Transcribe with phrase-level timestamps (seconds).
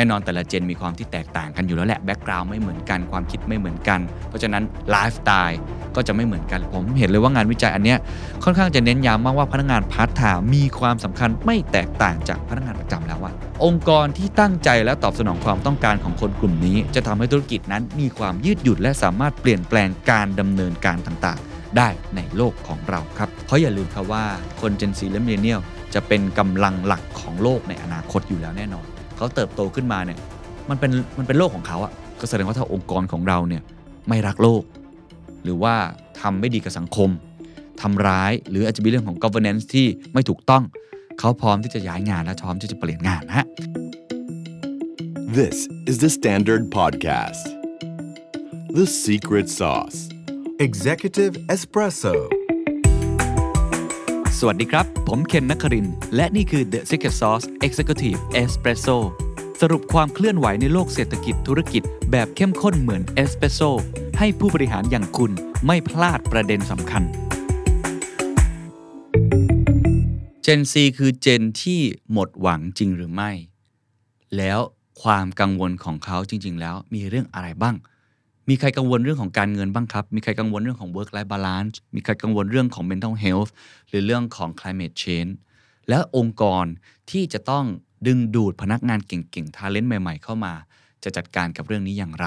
[0.00, 5.60] แน่นอนแต่ละเจนมีความที่แตกต่างกันอยู่แล้วแหละ background ไม่เหมือนกันความคิดไม่เหมือนกัน เพราะฉะนั้นไลฟ์สไตล์
[5.96, 7.98] ก็จะไม่เหมือนกัน ผมเห็นเลยว่างานวิจัยอันเนี้ย
[8.44, 13.32] ค่อนข้างจะเน้นย้ำมากว่าพนักงานพาร์ทไทม์มีความสำคัญไม่แตกต่างจากพนักงานประจำแล้วว่า
[13.64, 24.24] องค์กรที่ตั้งใจและตอบสนองความต้องการของคนกลุ่มนี้ จะทำให้ธุรกิจนั้นมีความยืดหยุ่นและสามารถเปลี่ยนแปลงการดำเนินการต่างๆ ได้ในโลกของเราครับ เพราะอย่าลืมครับว่า
[24.60, 25.60] คน Gen Z และ Millennial
[25.94, 28.86] จะเป็นกำลังหลักของโลกในอนาคตอยู่แล้วแน่นอน
[29.20, 30.18] เขาเติบโตขึ้นมาเนี่ย
[30.70, 33.62] มันเป็นมันเป็นโลกของเขาอะก็แสดงว่าถ้าองค์กรของเราเนี่ย
[34.08, 34.62] ไม่รักโลก
[35.44, 35.74] หรือว่า
[36.20, 37.10] ทำไม่ดีกับสังคม
[37.80, 40.62] ทำร้ายหรืออาจจะมีเรื่องของ governance ที่ไม่ถูกต้อง
[41.18, 43.46] เขาพร้อมที่จะย้ายงานและพร้อมที่จะเปลี่ยนงานนะฮะ
[45.38, 45.56] This
[45.90, 47.44] is the Standard Podcast.
[48.78, 49.98] The Secret Sauce.
[50.66, 52.39] Executive Espresso
[54.42, 58.96] สวัสดีครับ ผมเคนนักคริน และนี่คือ The Secret Sauce Executive Espresso
[59.60, 63.60] สรุปความเคลื่อนไหวในโลกเศรษฐกิจธุรกิจ แบบเข้มข้นเหมือนเอสเปรสโซ
[64.18, 65.32] ให้ผู้บริหารอย่างคุณ
[65.66, 67.02] ไม่พลาดประเด็นสำคัญ
[70.44, 71.80] Gen C คือเจนที่
[72.12, 73.30] หมดหวังจริงหรือไม่
[74.36, 74.60] แล้ว
[75.02, 77.76] ความกังวลของเขาจริง ๆ แล้วมีเรื่องอะไรบ้าง
[78.50, 83.50] มีใครกังวลเรื่องของการเงินบ้างครับ มีใครกังวลเรื่องของ work life balance มีใครกังวลเรื่องของ mental health
[83.88, 85.32] หรือเรื่องของ climate change
[85.88, 86.64] และองค์กร
[87.10, 87.64] ที่จะต้อง
[88.06, 90.54] ดึงดูดพนักงานเก่งๆ talent ใหม่ ๆ เข้ามา
[91.04, 92.26] จะจัดการกับเรื่องนี้อย่างไร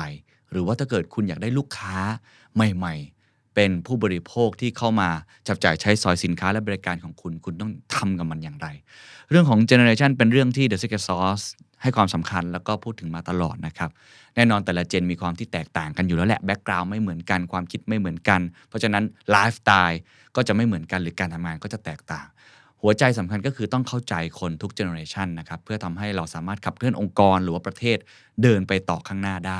[0.52, 1.98] หรือว่าถ้าเกิดคุณอยากได้ลูกค้า
[2.56, 5.10] ใหม่ ๆ เป็นผู้บริโภคที่เข้ามา
[5.48, 8.68] จับจ่ายใช้สอยสินค้าและบริการของคุณ คุณต้องทำกับมันอย่างไร
[9.30, 11.46] เรื่องของ generation เป็นเรื่องที่ The Secret Sauce
[11.84, 13.89] ให้ความสำคัญแล้วก็พูดถึงมาตลอดนะครับ
[14.36, 20.02] แน่นอนแต่ละเจนมีความที่แตกต่างกันอยู่แล้วแหละ background ไม่เหมือนกันความคิดไม่เหมือนกัน เพราะฉะนั้นไลฟ์สไตล์
[20.36, 22.28] ก็จะไม่เหมือนกันหรือการทำงานก็จะแตกต่าง
[22.81, 27.98] หัวใจสำคัญก็คือต้องเข้าใจคนทุกเจเนอเรชันนะครับเพื่อทำให้เราสามารถขับเคลื่อนองค์กรหรือว่าประเทศ
[28.44, 29.59] เดินไปต่อข้างหน้าได้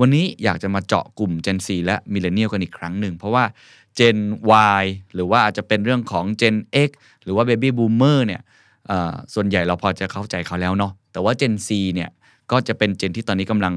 [0.00, 3.44] วันนี้อยากจะมาเจาะกลุ่ม Gen Z และ Millennial กันอีกครั้งหนึ่งเพราะว่า
[3.98, 4.18] Gen
[4.80, 4.84] Y
[5.14, 6.56] หรือว่าอาจจะเป็นเรื่องของ Gen
[6.88, 6.90] X
[7.22, 8.40] หรือว่า Baby Boomer เนี่ย
[9.34, 12.10] ส่วนใหญ่เราพอจะเข้าใจเขาแล้วเนาะแต่ว่า Gen Z เนี่ย
[12.50, 13.74] ก็จะเป็นเจนที่ตอนนี้กำลัง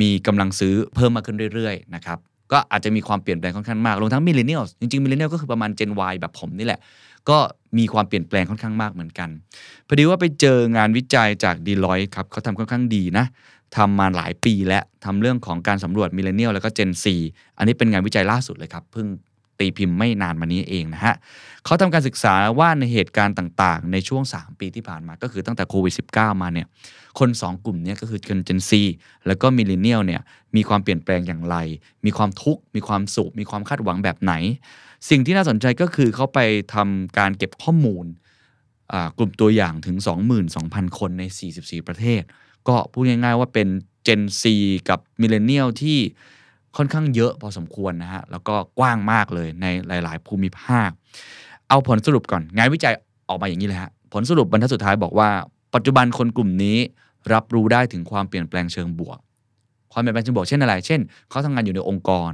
[0.00, 2.18] มีกำลังซื้อเพิ่มมากขึ้นเรื่อยๆนะครับ
[2.52, 6.80] ก็อาจจะมีความเปลี่ยนแปลงค่อนข้างมากรวมทั้ง Millennial จริงๆ Millennial ก็คือประมาณ Gen Y แบบผมนี่แหละ
[7.28, 7.38] ก็
[7.78, 9.28] มีความเปลี่ยนแปลงค่อนข้างมากเหมือนกัน
[9.88, 13.26] พอดีว่าไปเจองานวิจัยจาก d e l o i t ครับเขาทำค่อนข้างดีนะ
[13.76, 16.90] ทำมาหลายปีและทำเรื่องของการสำรวจมิเลเนียลแล้วก็ Gen
[17.24, 19.06] 4อันนี้เป็นงานวิจัยล่าสุดเลยครับเพิ่ง
[19.58, 21.14] ตีพิมพ์ไม่นานมานี้เองนะฮะ
[21.64, 26.66] เขาทำการศึกษาว่าในเหตุการณ์ต่างๆ ในช่วง 3 ปีที่ผ่านมาก็คือตั้งแต่โควิด -19 มาเนี่ย
[27.18, 28.70] คน 2 กลุ่มนี้ก็คือ Gen C
[29.26, 30.20] แล้วก็มิเลเนียลเนี่ย
[30.56, 31.56] มีความเปลี่ยนแปลงอย่างไร
[32.04, 34.32] มีความทุกข์ มีความสุข มีความคาดหวังแบบไหน
[35.10, 36.40] สิ่งที่น่าสนใจก็คือเขาไป
[36.74, 38.06] ทำการเก็บข้อมูล
[39.18, 39.96] กลุ่มตัวอย่างถึง
[40.46, 41.22] 22,000 คนใน
[41.56, 42.22] 44 ประเทศ
[42.68, 43.68] ก็พูดง่ายๆว่าเป็น
[44.06, 44.42] Gen C
[44.88, 45.98] กับ Millennial ที่
[46.76, 49.66] ค่อนข้างเยอะพอสมควรนะฮะแล้วก็กว้างมากเลยใน
[50.04, 50.90] หลาย ๆ ภูมิภาค
[51.68, 52.94] เอาผลสรุปก่อนงานวิจัย
[53.28, 55.28] ออกมาอย่างนี้เลยฮะผลสรุปบรรทัดสุดท้ายบอกว่า
[55.74, 56.78] ปัจจุบันคนกลุ่มนี้
[57.32, 59.18] รับรู้ได้ถึงความเปลี่ยนแปลงเชิงบวก
[59.92, 62.32] ความเปลี่ยนแปลงเชิงบวกเช่นอะไร เช่น เขาทำงานอยู่ในองค์กร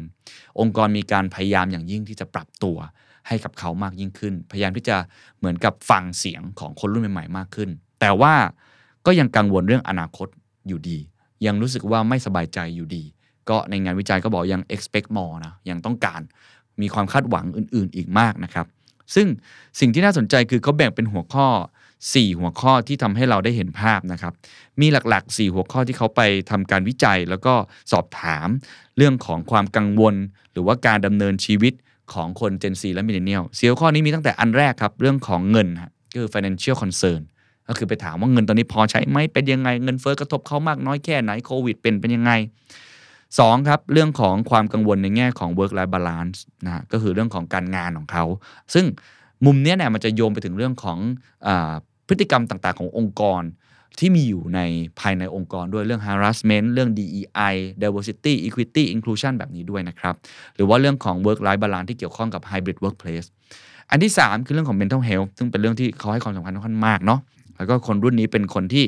[0.61, 2.77] องค์กรมีการพยายามอย่างยิ่งที่จะปรับตัว
[3.29, 4.97] ให้กับเขามากยิ่งขึ้น พยายามที่จะ
[5.39, 8.35] เหมือนกับฟังเสียงของคนรุ่นใหม่ๆมากขึ้น แต่ว่า
[9.07, 10.29] ก็ยังกังวลเรื่องอนาคต
[10.69, 10.99] อยู่ดี
[11.47, 13.05] ยังรู้สึกว่าไม่สบายใจอยู่ดี
[13.49, 16.21] ก็ในงานวิจัยก็บอกยัง expect more นะยังต้องการ
[16.81, 18.67] มีความคาดหวังอื่น ๆ อีกมากนะครับ
[19.15, 19.27] ซึ่ง
[19.81, 21.49] สิ่งที่น่าสนใจคือเขาแบ่งเป็นหัวข้อ
[21.95, 24.33] 4 หัวข้อที่ทำให้เราได้เห็นภาพนะครับ
[24.81, 27.55] มีหลักๆ 4 หัวข้อที่เขาไปทำการวิจัย แล้วก็
[27.93, 28.49] สอบถาม
[28.97, 30.15] เรื่องของความกังวล
[30.53, 31.73] หรือว่าการดำเนินชีวิต
[32.13, 35.69] ของคน Gen Z และ Millennial เสียข้อนี้มีตั้งแต่อันแรกครับ เรื่องของเงิน
[36.13, 37.21] ก็คือ financial concern
[37.69, 42.33] ก็คือไปถามว่าเงินตอนนี้พอใช้ไหมเป็นยังไง เงินเฟ้อกระทบเขามากน้อยแค่ไหนโควิดเป็นเป็นยังไง
[43.39, 43.69] 2.
[43.69, 48.25] ครับเรื่องของความกังวลในแง่ของ work life balance นะฮะก็คือเรื่องของการงานของเขา
[48.75, 48.87] ซึ่ง
[49.47, 50.99] มุมนี้เนี่ยมันจะโยงไปถึงเรื่องของ
[51.47, 51.49] อ
[52.09, 53.43] พฤติกรรมต่างๆ ขององค์กร
[53.99, 54.61] ที่มีอยู่ใน
[55.01, 60.15] ภายในองค์กรด้วยเรื่อง harassment เรื่อง DEI diversity equity inclusion แบบนี้ด้วยนะครับ
[60.55, 63.27] หรือว่าเรื่องของ work life balance ที่เกี่ยวข้องกับ hybrid workplace
[63.91, 67.21] อันที่ 3 คือเรื่องของ mental health ซึ่งเป็นเรื่องที่เขาให้ความสำคัญค่อนข้างมากเนาะ
[67.57, 68.85] แล้วก็คนรุ่นนี้เป็นคนที่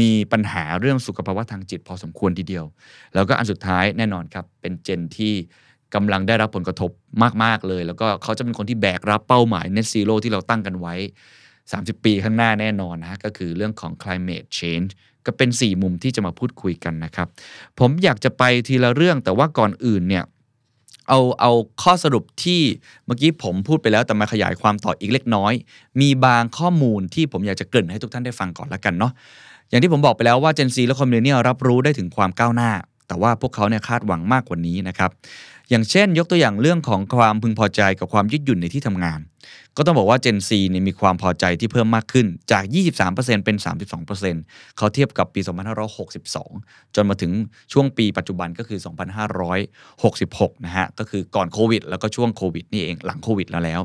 [0.00, 2.64] มีปัญหาเรื่องสุขภาวะทางจิตพอสมควรทีเดียว
[3.14, 5.34] แล้วก็อันสุดท้ายแน่นอนครับ เป็นเจนที่
[5.94, 6.90] กำลังได้รับผลกระทบ
[7.42, 10.94] มาก ๆ เลย แล้วก็เขาจะเป็นคนที่แบกรับเป้าหมาย net zero ที่เราตั้งกันไว้
[11.50, 14.90] 30 ปีข้างหน้าแน่นอนนะก็คือเรื่องของ climate change
[15.26, 17.28] ก็เป็น 4 มุมที่จะมาพูดคุยกันนะครับ
[17.78, 20.24] ผมอยากจะไปทีละเรื่องแต่ว่าก่อนอื่นเนี่ย
[21.08, 21.52] เอาเอา
[21.82, 22.60] ข้อสรุปที่
[23.06, 25.52] เมื่อกี้ผมพูดไปแล้วแต่มาขยายความต่ออีกเล็กน้อย
[26.00, 29.12] มีบางข้อมูลที่ผมอยากจะเกริ่นให้ทุกท่านได้ฟังก่อนละกันเนาะ
[29.68, 31.30] อย่างที่ผมบอกไปแล้วว่า Gen Z และ c o m m i l l e n n i
[31.32, 32.70] a l รับรู้ได้ถึงความก้าวหน้า
[33.08, 35.10] แต่ว่าพวกเขาเนี่ยคาดหวังมากกว่านี้นะครับ
[35.70, 39.20] อย่างเช่น ยกตัวอย่างเรื่องของความพึงพอใจกับความยืดหยุ่นในที่ทำงาน
[39.76, 42.64] ก็ต้องบอกว่า Gen Z เนี่ยมีความพอใจที่เพิ่มมากขึ้นจาก
[43.04, 43.56] 23%เป็น
[44.16, 45.40] 32%เขาเทียบกับปี
[46.18, 47.32] 2562 จนมาถึง
[47.72, 48.78] ช่วงปีปัจจุบันก็คือ
[49.66, 53.80] 2566 นะฮะ ก็คือก่อนโควิด แล้วก็ช่วงโควิดนี่เองหลังโควิดแล้วแล้ว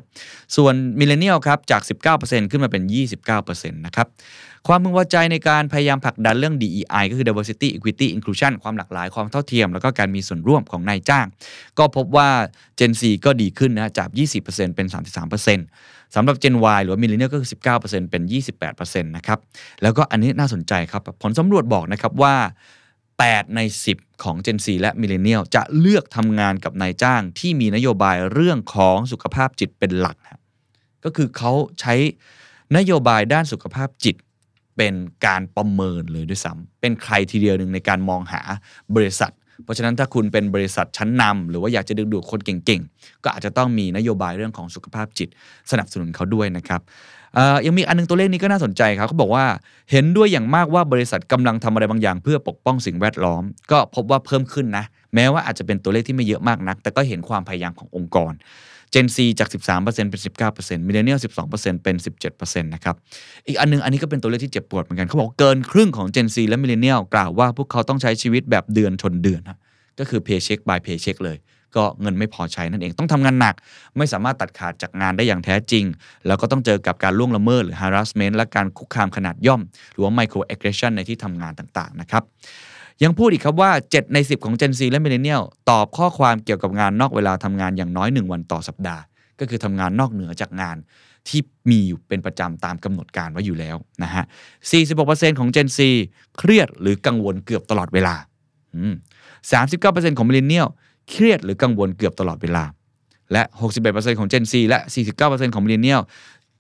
[0.56, 1.82] ส่วน Millennial ครับจาก
[2.16, 2.84] 19%ขึ้นมาเป็น
[3.30, 4.08] 29%นะครับ
[4.68, 11.25] ความพึงพอใจในการพยายามผลักดันเรื่อง DEI ก็คือ diversity equity inclusion ความหลากหลายความเท่าเทียม แล้วก็การมีส่วนร่วมของนายจ้าง
[11.80, 12.30] ก็พบว่า
[12.80, 14.10] Gen Z ก็ดีขึ้นนะจาก
[14.44, 14.88] 20%เป็น
[15.51, 17.50] 33%สำหรับ Gen Y หรือว่า Millennial ก็คือ
[17.83, 18.24] 19%เป็น
[18.63, 19.39] 28%นะครับ
[19.81, 22.36] แล้วก็อันนี้น่าสนใจครับ ผลสำรวจบอกนะครับว่า
[22.95, 23.60] 8 ใน
[23.92, 30.42] 10 ของ Gen Z และ Millennial จะเลือกทำงานกับนายจ้างที่มีนโยบายเรื่องของสุขภาพจิตเป็นหลักครับ
[31.04, 31.95] ก็คือเขาใช้
[32.77, 34.18] นโยบายด้านสุขภาพจิต
[34.78, 34.94] เป็น
[35.25, 38.42] การประเมินเลยด้วยซ้ำเป็นใครทีเดียวหนึ่งในการมองหา
[38.96, 39.34] บริษัท
[39.64, 45.30] เพราะฉะนั้นถ้าคุณเป็นบริษัทชั้นนำหรือว่าอยากจะดึงดูดคนเก่งๆ ก็อาจจะต้องมีนโยบายเรื่องของสุขภาพจิต
[45.72, 46.81] สนับสนุนเขาด้วยนะครับ
[47.38, 49.46] อ่อยังมีอันนึงตัวเลขนี้ก็น่าสนใจครับเขาบอกว่า
[49.92, 54.86] เห็นด้วยอย่างมากว่าบริษัทกำลังทำอะไรบางอย่าง เพื่อปกป้องสิ่งแวดล้อม ก็พบว่าเพิ่มขึ้นนะ
[55.16, 58.34] แม้ว่าอาจจะเป็นตัวเลขที่ไม่เยอะมากนัก แต่ก็เห็นความพยายามขององค์กร
[58.94, 60.22] Gen Z จาก 13%เป็น
[60.54, 61.19] 19% Millennial
[61.51, 61.95] 12%เป็น
[62.30, 62.95] 17%นะครับ
[63.48, 69.57] อีกอันนึงอันนี้ก็เป็นตัวเลขที่เจ็บปวดเหมือนกัน เขาบอกเกินครึ่งของ Gen Z และ Millennial กล่าวว่าพวกเขาต้องใช้ชีวิตแบบเดือนชนเดือนนะ
[70.00, 71.38] ก็คือ paycheck by paycheck เลย
[71.75, 73.56] ก็เงินไม่พอใช้นั่นเองต้องทำงานหนัก
[73.98, 75.86] ไม่สามารถตัดขาดจากงานได้อย่างแท้จริง
[76.28, 79.62] แล้วก็ต้องเจอกับการล่วงละเมิดหรือ harassment และการคุกคามขนาดย่อม
[79.92, 82.24] หรือว่า micro aggression ในที่ทำงานต่างๆนะครับ
[83.04, 89.01] ยังพูดอีกครับว่า 7 ใน 10 ของ Gen Z และ Millennial ตอบข้อความเกี่ยวกับงานนอกเวลาทำงานอย่างน้อย 1 วันต่อสัปดาห์
[89.40, 90.78] ก็คือทำงานนอกเหนือจากงาน
[91.28, 94.24] ที่มีอยู่เป็นประจำตามกำหนดการไว้อยู่แล้วนะฮะ
[94.81, 95.80] 46%ของ Gen Z
[96.38, 98.16] เครียดหรือกังวลเกือบตลอดเวลา
[98.75, 98.96] อืม
[99.56, 100.68] 39%ของ Millennial
[101.10, 102.63] เครียดหรือกังวลเกือบตลอดเวลา
[103.34, 103.44] และ
[103.81, 104.80] 61%ของ Gen Z และ
[105.18, 106.01] 49%ของ Millennial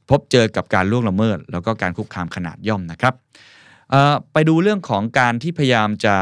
[0.09, 3.13] พบเจอกับการล่วงละเมิด แล้วก็การคุกคามขนาดย่อมนะครับ
[4.33, 6.15] ไปดูเรื่องของการที่พยายามจะ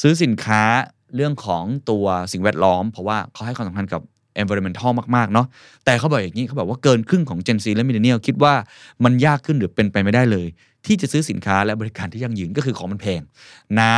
[0.00, 0.62] ซื้อสินค้า
[1.16, 4.00] เรื่องของตัวสิ่งแวดล้อม เพราะว่าเขาให้ความสำคัญกับ
[4.42, 5.46] environmental มาก ๆ เนาะ
[5.84, 8.54] แต่เขาบอกอย่างนี้เขาบอกว่าเกินครึ่งของ Gen Z และ Millennial คิดว่า
[9.04, 10.46] มันยากขึ้นหรือเป็นไปไม่ได้เลย
[10.86, 13.20] ที่จะซื้อสินค้าและบริการที่ยั่งยืนก็คือของมันแพง
[13.80, 13.96] น้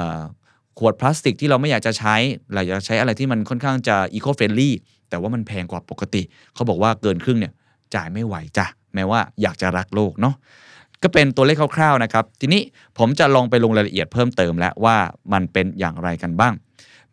[0.00, 2.14] ำขวดพลาสติกที่เราไม่อยากจะใช้
[2.54, 4.70] เราอยากจะใช้อะไรที่มันค่อนข้างจะ eco friendly
[5.10, 6.22] แต่ว่ามันแพงกว่าปกติ
[6.54, 7.52] เขาบอกว่าเกินครึ่งเนี่ย
[7.94, 10.34] จ่ายไม่ไหวจ้ะแม้ว่าอยากจะรักโลกเนาะ
[11.02, 12.62] ก็เป็นตัวเลขคร่าวๆนะครับ ทีนี้
[12.98, 14.96] ผมจะลองไปลงรายละเอียดเพิ่มเติมแล้วว่า
[15.32, 16.54] มันเป็นอย่างไรกันบ้าง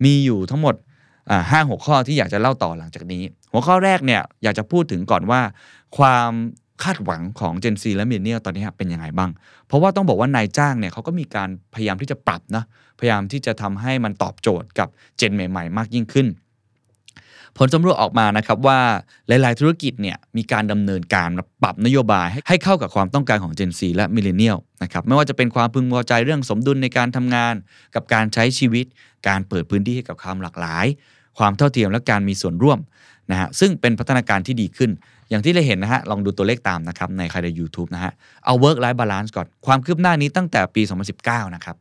[0.03, 0.75] มีอยู่ทั้งหมด
[1.51, 5.41] ห้าหัวข้อที่อยากจะเล่าต่อหลังจากนี้ หัวข้อแรกเนี่ยอยากจะพูดถึงก่อนว่า
[5.97, 6.31] ความ
[6.83, 9.31] คาดหวังของ Gen Z และ Millennial ตอนนี้เป็นยังไงบ้าง
[9.67, 12.63] เพราะว่าต้องบอกว่านายจ้างเนี่ยเขาก็มีการพยายามที่จะปรับนะ
[12.99, 14.87] พยายามที่จะทำให้มันตอบโจทย์กับ
[15.17, 16.27] เจนใหม่ ๆ มากยิ่งขึ้น
[17.57, 18.80] ผลสำรวจออกมานะครับว่า
[19.27, 21.30] หลาย ๆ ธุรกิจเนี่ยมีการดำเนินการ
[21.63, 27.54] ปรับนโยบายให้เข้ากับความต้องการของ Gen Z และ Millennial นะครับไม่ว่าจะเป็นความพึงพอใจเรื่องสมดุลในการทำงาน
[27.95, 28.86] กับการใช้ชีวิต
[29.27, 30.86] การเปิดพื้นที่ให้กับความหลากหลาย
[31.38, 32.80] ความเท่าเทียมและการมีส่วนร่วม
[33.31, 34.92] นะฮะซึ่งเป็นพัฒนาการที่ดีขึ้น
[35.30, 38.12] อย่างที่เราเห็นนะฮะลองดูตัวเลขตามนะครับในใครใน u t u b e นะฮะ
[38.45, 40.81] เอา work life balance ก่อนความคืบหน้านี้ตั้งแต่ปี
[41.19, 41.75] 2019 นะครับ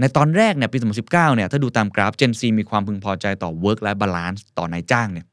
[0.00, 5.26] ในตอนแรกเนี่ยปี 2019 เนี่ยถ้าดูตามกราฟ Gen Z มีความพึงพอใจต่อ work life balance ต่อนายจ้างเนี่ย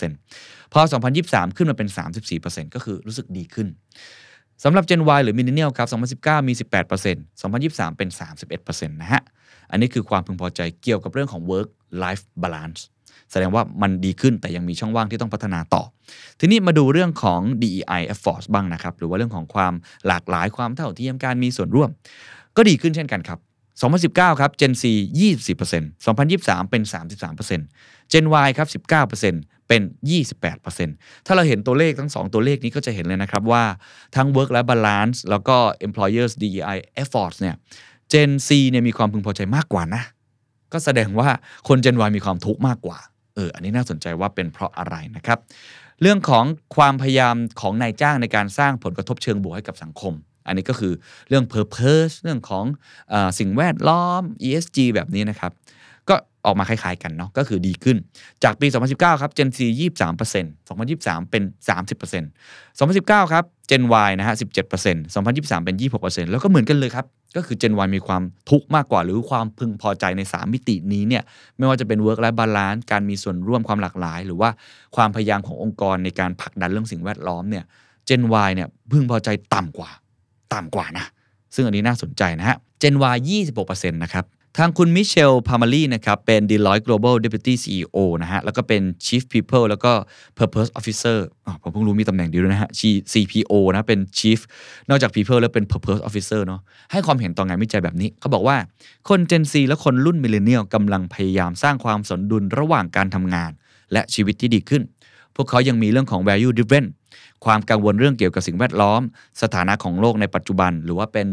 [0.00, 0.80] 21%พอ
[1.18, 1.88] 2023 ขึ้นมาเป็น
[2.32, 3.68] 34%ก็คือรู้สึกดีขึ้น
[4.64, 5.88] สำหรับ Gen Y หรือ Millennial ครับ
[6.20, 6.52] 2019 มี
[7.00, 8.08] 18% 2023 เป็น
[8.50, 9.22] 31%นะฮะ
[9.70, 11.68] อันนี้คือความพึงพอใจเกี่ยวกับเรื่องของ work
[12.02, 12.80] life balance
[13.30, 15.82] แสดงว่ามันดีขึ้นแต่ยังมีช่องว่างที่ต้องพัฒนาต่อ
[16.40, 19.74] ทีนี้มาดูเรื่องของ DEI efforts บ้างนะครับ หรือว่าเรื่องของความ
[20.06, 21.90] หลากหลายความเท่าเทียมการมีส่วนร่วม
[22.56, 23.38] ก็ดีขึ้นเช่นกันครับ
[23.80, 24.84] 2019 ครับ Gen Z
[25.44, 26.82] 24% 2023 เป็น
[27.48, 28.68] 33% Gen Y ครับ
[29.22, 29.82] 19%เป็น
[30.54, 33.64] 28%ถ้าเราเห็นตัวเลขทั้ง 2 ตัวเลขนี้ก็จะเห็นเลยนะครับว่า
[34.16, 35.56] ทั้ง work และ balance แล้วก็
[35.86, 37.56] employers DEI efforts เนี่ย
[38.12, 40.02] Gen Z เนี่ยมีความพึงพอใจมากกว่านะ
[40.72, 41.28] ก็แสดงว่า
[41.68, 42.98] คน Gen Y มีความทุกข์มากกว่า
[43.34, 45.38] เออ อันนี้น่าสนใจว่าเป็นเพราะอะไรนะครับ
[46.02, 46.44] เรื่องของ
[46.76, 50.14] ความพยายามของนายจ้างในการสร้างผลกระทบเชิงบวกให้กับสังคม
[50.50, 50.92] อันนี้ก็คือ
[51.28, 52.64] เรื่อง purpose เรื่องของ
[53.12, 55.52] อสิ่งแวดล้อม ESG แบบนี้นะครับ
[56.08, 56.14] ก็
[56.46, 57.96] ออกมาคล้ายๆกันเนาะก็คือดีขึ้น
[58.44, 59.58] จากปี 2019 ครับ Gen Z
[60.18, 61.42] 23% 2023 เป็น
[62.08, 64.34] 30% 2019 ครับ Gen Y นะฮะ
[64.74, 71.22] 17% 2023 เป็น 26%แล้วก็เหมือนกันเลยครับ ก็คือ Gen Y มีความทุกข์มากกว่า หรือความพึงพอใจใน 3 มิตินี้เนี่ย
[71.58, 74.50] ไม่ว่าจะเป็น work life balance การมีส่วนร่วมความหลากหลาย หรือว่า
[74.96, 77.64] ความพยายามขององค์กรในการผลักดันเรื่องสิ่งแวดล้อมเนี่ย
[78.08, 79.90] Gen Y เนี่ยพึงพอใจต่ำกว่า
[80.54, 81.06] ต่ำกว่านะ
[81.54, 83.16] ซึ่งอันนี้น่าสนใจนะฮะ Gen Y
[83.54, 84.26] 26%นะครับ
[84.58, 89.92] ทางคุณมิเชล พามารีนะครับ เป็น Deloitte Global Deputy CEO นะฮะ แล้วก็เป็น Chief People แล้วก็
[90.38, 92.70] Purpose Officer อ๋อผมเพิ่งรู้มีตำแหน่งเดียวด้วยนะฮะ
[93.12, 94.40] CPO นะ เป็น Chief
[94.88, 96.60] นอกจาก People แล้วเป็น Purpose Officer เนาะ
[96.92, 98.56] ให้ความเห็นต่องานวิจัยแบบนี้ เขาบอกว่า
[99.08, 103.50] คน Gen Z และคนรุ่น Millennial กำลังพยายามสร้างความสมดุลระหว่างการทำงาน
[103.92, 104.82] และชีวิตที่ดีขึ้น
[105.36, 106.86] พวกเขายังมีเรื่องของ value driven
[107.44, 109.02] ความกังวลเรื่องเกี่ยวกับสิ่งแวดล้อม
[109.42, 111.26] สถานะของโลกในปัจจุบัน หรือว่าเป็น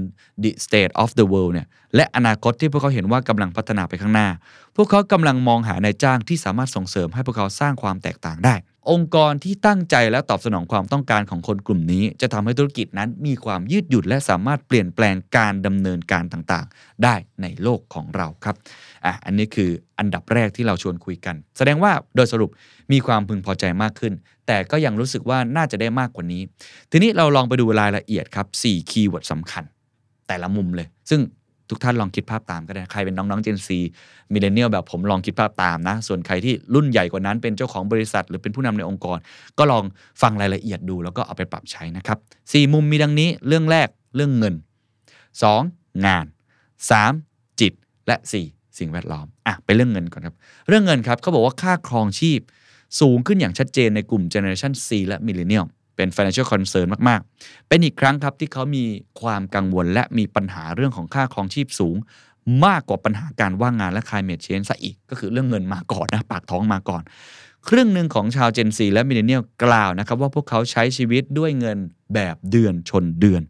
[0.43, 4.27] the state of the world เนี่ยและอนาคตที่พวกเขาเห็นว่ากำลังพัฒนาไปข้างหน้า
[4.75, 8.55] พวกเขากำลังมองหานายจ้างที่สามารถส่งเสริมให้พวกเขาสร้างความแตกต่างได้
[8.91, 18.55] องค์กรที่ตั้งใจและตอบสนองความต้องการของคนกลุ่มนี้ จะทำให้ธุรกิจนั้นมีความยืดหยุ่นและสามารถเปลี่ยนแปลงการดำเนินการต่างๆ ได้ในโลกของเราครับ
[19.05, 22.49] อะอันนี้คืออันดับแรกที่เราชวนคุยกัน แสดงว่าโดยสรุป
[22.91, 24.13] มีความพึงพอใจมากขึ้น
[24.47, 26.41] แต่ก็ยังรู้สึกว่าน่าจะได้มากกว่านี้
[26.91, 29.63] ทีนี้เราลองไปดูรายละเอียดครับ4 keyword สำคัญ
[30.27, 31.21] แต่ละมุมเลย ซึ่ง
[31.69, 33.69] ทุกท่านลองคิดภาพตามก็ได้ ใครเป็นน้องๆ Gen Z
[34.33, 39.17] Millennial แบบผมลองคิดภาพตามนะ ส่วนใครที่รุ่นใหญ่กว่านั้นเป็นเจ้าของบริษัท หรือเป็นผู้นำในองค์กร
[39.57, 39.83] ก็ลอง
[40.21, 42.17] ฟังรายละเอียดดูแล้วก็เอาไปปรับใช้นะครับ
[42.51, 44.55] สี่มุมมีดังนี้ เรื่องแรกเรื่องเงิน
[45.29, 46.05] 2.
[46.05, 46.25] งาน
[46.91, 47.59] 3.
[47.61, 47.73] จิต
[48.07, 48.79] และ 4.
[48.79, 50.35] สิ่งแวดล้อม อะ ไปเรื่องเงินก่อนครับ
[50.67, 52.39] เรื่องเงินครับเขาบอกว่าค่าครองชีพ
[52.99, 55.65] สูงขึ้นอย่างชัดเจนในกลุ่ม Generation C และ Millennial
[55.95, 58.83] เป็น financial concern มาก ๆ เป็นอีกครั้งครับที่เขามี
[59.21, 61.95] ความกังวลและมีปัญหาเรื่องของค่าครองชีพสูง
[62.65, 67.03] มากกว่าปัญหาการว่างงานและ climate change ซะอีก ก็คือเรื่องเงินมาก่อนนะปากท้องมาก่อน
[67.67, 71.77] ครึ่งหนึ่งของชาว Gen Z และ Millennial กล่าวนะครับว่าพวกเขาใช้ชีวิตด้วยเงิน
[72.13, 73.41] แบบเดือนชนเดือน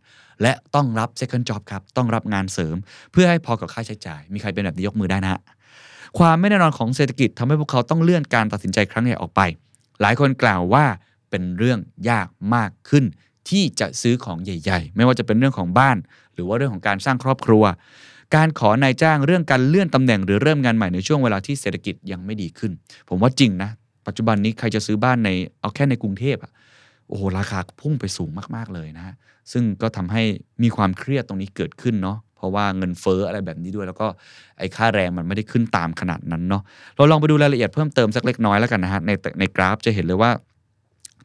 [0.41, 2.75] และต้องรับ second job ครับต้องรับงานเสริม
[3.12, 5.41] เพื่อให้พอกับค่าใช้จ่าย มีใครเป็นแบบนี้ยกมือได้นะฮะ
[6.18, 9.42] ความไม่แน่นอนของเศรษฐกิจทำให้พวกเขาต้องเลื่อนการตัดสินใจครั้งใหญ่ออกไป
[10.02, 10.86] หลายคนกล่าวว่า
[11.30, 13.06] เป็นเรื่องยากมากขึ้น
[13.50, 15.98] ที่จะซื้อของใหญ่ ๆ ไม่ว่าจะเป็นเรื่องของบ้าน
[16.34, 17.64] หรือว่าเรื่องของการสร้างครอบครัว
[18.36, 22.72] การขอนายจ้างเรื่องการเลื่อนตำแหน่งหรือเริ่มงานใหม่ในช่วงเวลาที่เศรษฐกิจยังไม่ดีขึ้น
[23.10, 23.70] ผมว่าจริงนะ
[24.08, 25.30] ปัจจุบันนี้ใครจะซื้อบ้านใน
[25.62, 26.52] เอาแค่ในกรุงเทพอะ
[27.08, 29.16] โอ้โหราคาพุ่งไปสูงมากๆเลยนะฮะ
[29.52, 30.24] ซึ่งก็ทำให้
[30.64, 34.08] มีความเครียดตรงนี้เกิดขึ้นเนาะ เพราะว่าเงินเฟ้ออะไรแบบนี้ด้วย แล้วก็
[34.60, 36.63] ไอ้ค่าแรงมันไม่ได้ขึ้นตามขนาดนั้นเนาะ
[36.96, 40.32] เราลองไปดูรายละเอียดเพิ่มเติมสักเล็กน้อยแล้วกันนะฮะในในกราฟจะเห็นเลยว่า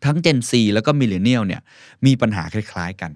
[0.04, 1.60] ทั้ง Gen Z แล้วก็ Millennial เนี่ย
[2.06, 3.10] มีปัญหาคล้ายๆกัน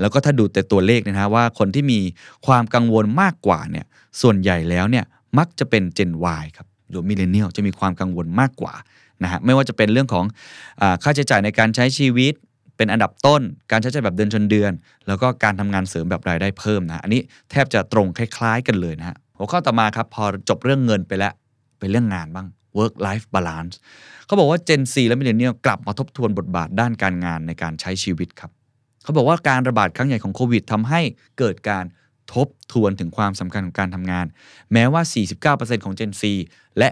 [0.00, 2.00] แล้วก็ถ้าดูแต่ตัวเลขเนยนะฮะว่าคนที่มี
[2.46, 3.86] ความกังวลมากกว่าเนี่ย
[4.22, 5.04] ส่วนใหญ่แล้วเนี่ย
[5.38, 6.10] มักจะเป็น Gen
[6.40, 8.74] Y ครับหรือ Millennial จะมีความกังวลมากกว่า
[9.22, 10.24] นะฮะไม่ว่าจะเป็นเรื่องของ
[10.80, 12.34] อค่าใช้จ่ายในการใช้ชีวิต
[12.76, 14.72] เป็นอันดับต้น การใช้จ่ายแบบเดือนชนเดือน
[15.06, 21.32] แล้วก็การทำงานเสริมแบบรายได้เพิ่มนะ อันนี้แทบจะตรงคล้ายๆ กันเลยนะฮะหัวข้อต่อมาครับ พอจบเรื่องเงินไปแล้ว
[21.78, 22.46] เป็นเรื่องงานบ้าง
[22.78, 23.74] work life balance
[24.26, 28.50] เขาบอกว่า Gen Z และ Millennial กลับมาทบทวนบทบาทด้านการงานในการใช้ชีวิตครับ
[29.02, 31.00] เขาบอกว่าการระบาดครั้งใหญ่ของโควิดทำให้
[31.38, 31.84] เกิดการ
[32.34, 34.26] ทบทวนถึงความสำคัญของการทำงาน
[34.72, 35.02] แม้ว่า
[35.44, 36.22] 49%ของ Gen Z
[36.78, 36.88] และ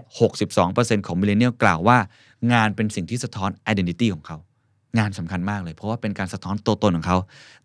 [0.51, 1.97] 62%ของ Millennial กล่าวว่า
[2.53, 4.37] งานเป็นสิ่งที่สะท้อน identity ของเขา
[4.97, 7.17] งานสำคัญมากเลย เพราะว่าเป็นการสะท้อนตัวตนของเขา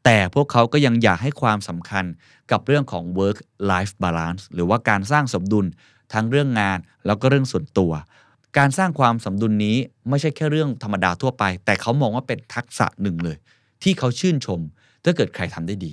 [0.05, 2.05] แต่พวกเขาก็ยังอยากให้ความสำคัญ
[2.51, 3.39] กับเรื่องของ work
[3.71, 5.67] life balance หรือว่าการสร้างสมดุล
[6.13, 7.93] ทั้งเรื่องงานแล้วก็เรื่องส่วนตัว
[8.59, 9.77] การสร้างความสมดุลนี้
[10.09, 13.37] ไม่ใช่แค่เรื่องธรรมดาทั่วไป แต่เขามองว่าเป็นทักษะหนึ่งเลย
[13.83, 14.61] ที่เขาชื่นชม
[15.05, 15.93] ถ้าเกิดใครทำได้ดี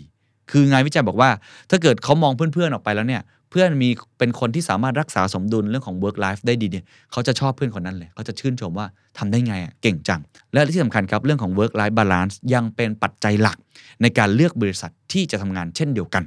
[0.51, 1.29] คืองานวิจัยบอกว่า
[1.69, 3.89] ถ้าเกิดเขามองเพื่อนๆออกไปแล้วเนี่ย เพื่อนมี
[4.19, 8.87] เป็นคนที่สามารถรักษาสมดุลเรื่องของ work life ได้ดีเนี่ยเขาจะชอบเพื่อนคนนั้นเลยเขาจะชื่นชมว่า
[9.17, 10.21] ทำได้ไงอะเก่งจัง
[10.53, 13.57] และที่สำคัญครับเรื่องของ work life balance ยังเป็นปัจจัยหลัก
[14.01, 16.23] ในการเลือกบริษัทที่จะทำงานเช่นเดียวกัน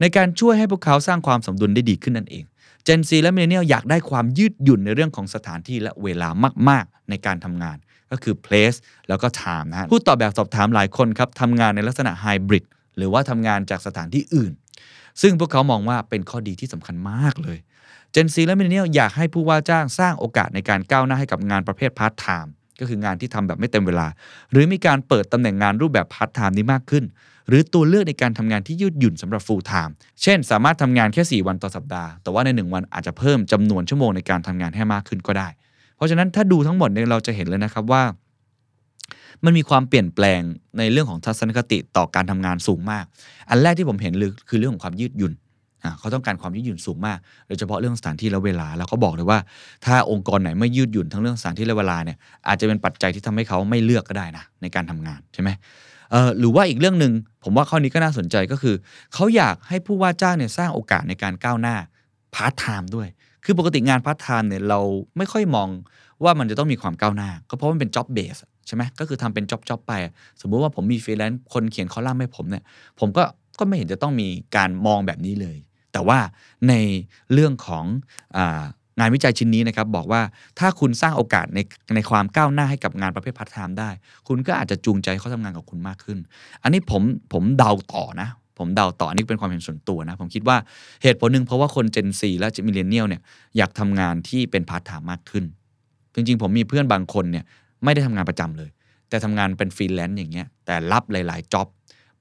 [0.00, 2.44] ในการช่วยให้พวกเขาสร้างความสมดุลได้ดีขึ้นนั่นเอง
[2.86, 6.28] Gen Z และ Millennial อยากได้ความยืดหยุ่นในเรื่องของสถานที่และเวลา
[6.68, 7.76] มาก ๆ ในการทำงาน
[8.10, 12.64] ก็คือ place แล้วก็ time นะฮะผู้ตอบแบบสอบถามหลายคนครับทำงานในลักษณะ hybrid
[12.96, 14.52] หรือว่าทำงานจากสถานที่อื่น
[15.22, 17.58] ซึ่งพวกเขามองว่าเป็นข้อดีที่สำคัญมากเลย
[18.14, 22.50] Gen Z และ Millennial อยากให้ผู้ว่าจ้างสร้างโอกาสในการก้าวหน้าให้กับงานประเภท part time
[22.80, 24.06] ก็คืองานที่ทำแบบไม่เต็มเวลา
[24.52, 27.04] หรือมีการเปิดตำแหน่งงานรูปแบบ part time นี้มากขึ้น
[27.48, 35.48] หรือตัวเลือกในการทำงานที่ยืดหยุ่นสำหรับ full time เช่น สามารถทำงานแค่ 4 วันต่อสัปดาห์ แต่ว่าใน 1 วันอาจจะเพิ่มจำนวนชั่วโมงในการทำงานให้มากขึ้นก็ได้
[35.96, 38.02] เพราะฉะนั้นถ้าดูทั้งหมดเนี่ยเราจะเห็นเลยนะครับว่า
[39.44, 40.40] มันมีความเปลี่ยนแปลง
[40.78, 43.04] ในเรื่องของทัศนคติต่อการทำงานสูงมาก
[43.50, 45.32] อันแรกที่ผมเห็นเลยคือเรื่องของความยืดหยุ่น
[45.98, 49.38] เขาต้องการความยืดหยุ่นสูงมากโดยเฉพาะเรื่องสถานที่และเวลา แล้วเขาบอกเลยว่า
[49.84, 52.16] ถ้าองค์กรไหนไม่ยืดหยุ่นทั้งเรื่องสถานที่และเวลาเนี่ย
[52.48, 55.50] อาจจะเป็นปัจจัยที่ทำให้เขาไม่เลือกก็ได้นะในการทำงานใช่ไหม
[56.38, 57.12] หรือว่าอีกเรื่องหนึ่ง
[57.44, 58.74] ผมว่าข้อนี้ก็น่าสนใจก็คือ
[59.14, 61.76] เขาอยากให้ผู้ว่าจ้างเนี่ยสร้างโอกาสในการก้าวหน้า
[62.34, 63.08] พาร์ทไทม์ด้วย
[63.44, 64.80] คือปกติงานพาร์ทไทม์เนี่ยเรา
[65.16, 65.68] ไม่ค่อยมอง
[66.24, 69.92] ว่ามันจะต้องมีความก้าวหน้า ก็เพราะมันเป็น job base ใช่ไหมก็คือทำเป็น job job ไป
[70.40, 72.62] สมมุติว่าผมมีฟรีแลนซ์คนเขียนคอลัมน์ให้ผมเนี่ย
[73.00, 73.24] ผมก็
[73.58, 75.56] ก็ไม่เห็นจะต้องมีการมองแบบนี้เลย
[75.92, 76.18] แต่ว่า
[76.68, 76.74] ใน
[77.32, 77.84] เรื่องของ
[78.98, 80.20] งานวิจัยชิ้นนี้นะครับ บอกว่า
[80.58, 81.58] ถ้าคุณสร้างโอกาสใน
[81.94, 83.90] ในความก้าวหน้าให้กับงานประเภทพาร์ทไทม์ได้
[84.28, 86.18] คุณก็อาจจะจูงใจเขาทำงานกับคุณมากขึ้น
[86.62, 90.56] อันนี้ผมผมเดาต่อนะ ผมเดาต่ออันนี้เป็นความเห็นส่วนตัวนะ ผมคิดว่า
[91.02, 93.20] เหตุผลหนึ่งเพราะว่าคน Gen Z และ Millennial เนี่ย
[93.56, 95.44] อยากทำงานที่เป็นพาร์ทไทม์มากขึ้น
[96.14, 97.44] จริงๆ ผมมีเพื่อนบางคนเนี่ย
[97.84, 98.70] ไม่ได้ทำงานประจำเลย
[99.08, 101.68] แต่ทำงานเป็นฟรีแลนซ์อย่างเงี้ยแต่รับหลายๆ job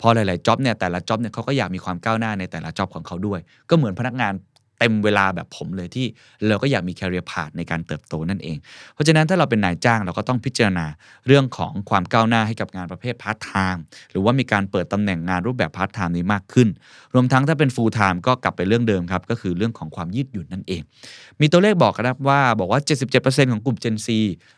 [0.02, 3.40] พอหลายๆ job เนี่ยแต่ละ job เนี่ยเขาก็อยากมีความก้าวหน้าในแต่ละ job ของเขาด้วย
[3.70, 4.34] ก็เหมือนพนักงาน
[4.80, 6.06] เต็มเวลาแบบผมเลยที่
[6.48, 8.58] เราก็อยากมี career path ในการเติบโตนั่นเอง
[8.94, 10.86] เพราะฉะนั้นถ้าเราเป็นนายจ้างเราก็ต้องพิจารณา
[11.28, 16.68] เรื่องของความก้าวหน้าให้กับงานประเภทพาร์ทไทม์หรือว่ามีการเปิดตำแหน่งงานรูปแบบพาร์ทไทม์นี้มากขึ้น
[17.14, 20.82] รวมทั้งถ้าเป็น full-time ก็กลับไปเรื่องเดิมครับก็คือเรื่องของความยืดหยุ่นนั่นเอง
[21.42, 22.82] มีตัวเลขบอกนะครับว่าบอกว่า
[23.16, 24.08] 77%ของกลุ่ม Gen Z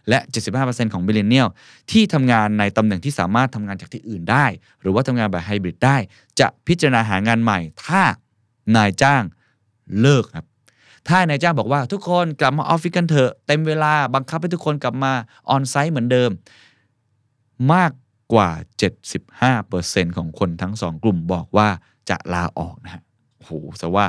[0.10, 0.20] และ
[0.58, 1.48] 75%ของ Millennial
[1.92, 4.46] ที่ทำงานในตำแหน่งที่สามารถทำงานจากที่อื่นได้
[4.82, 5.98] หรือว่าทำงานแบบไฮบริดได้
[6.40, 8.01] จะพิจารณาหางานใหม่ ถ้า
[8.75, 9.24] นายจ้าง
[10.01, 10.45] เลิกครับ
[11.07, 15.13] ถ้านายจ้างบอกว่าทุกคนกลับมาออฟฟิศกันเถอะเต็มเวลาบังคับให้ทุกคนกลับมา
[15.50, 16.29] ออนไซต์เหมือนเดิม
[17.74, 17.91] มาก
[18.33, 18.50] กว่า
[19.50, 21.67] 75%ของคนทั้งสองกลุ่มบอกว่า
[22.10, 23.03] จะลาออกนะฮะ
[23.39, 24.05] โหแต่ว่า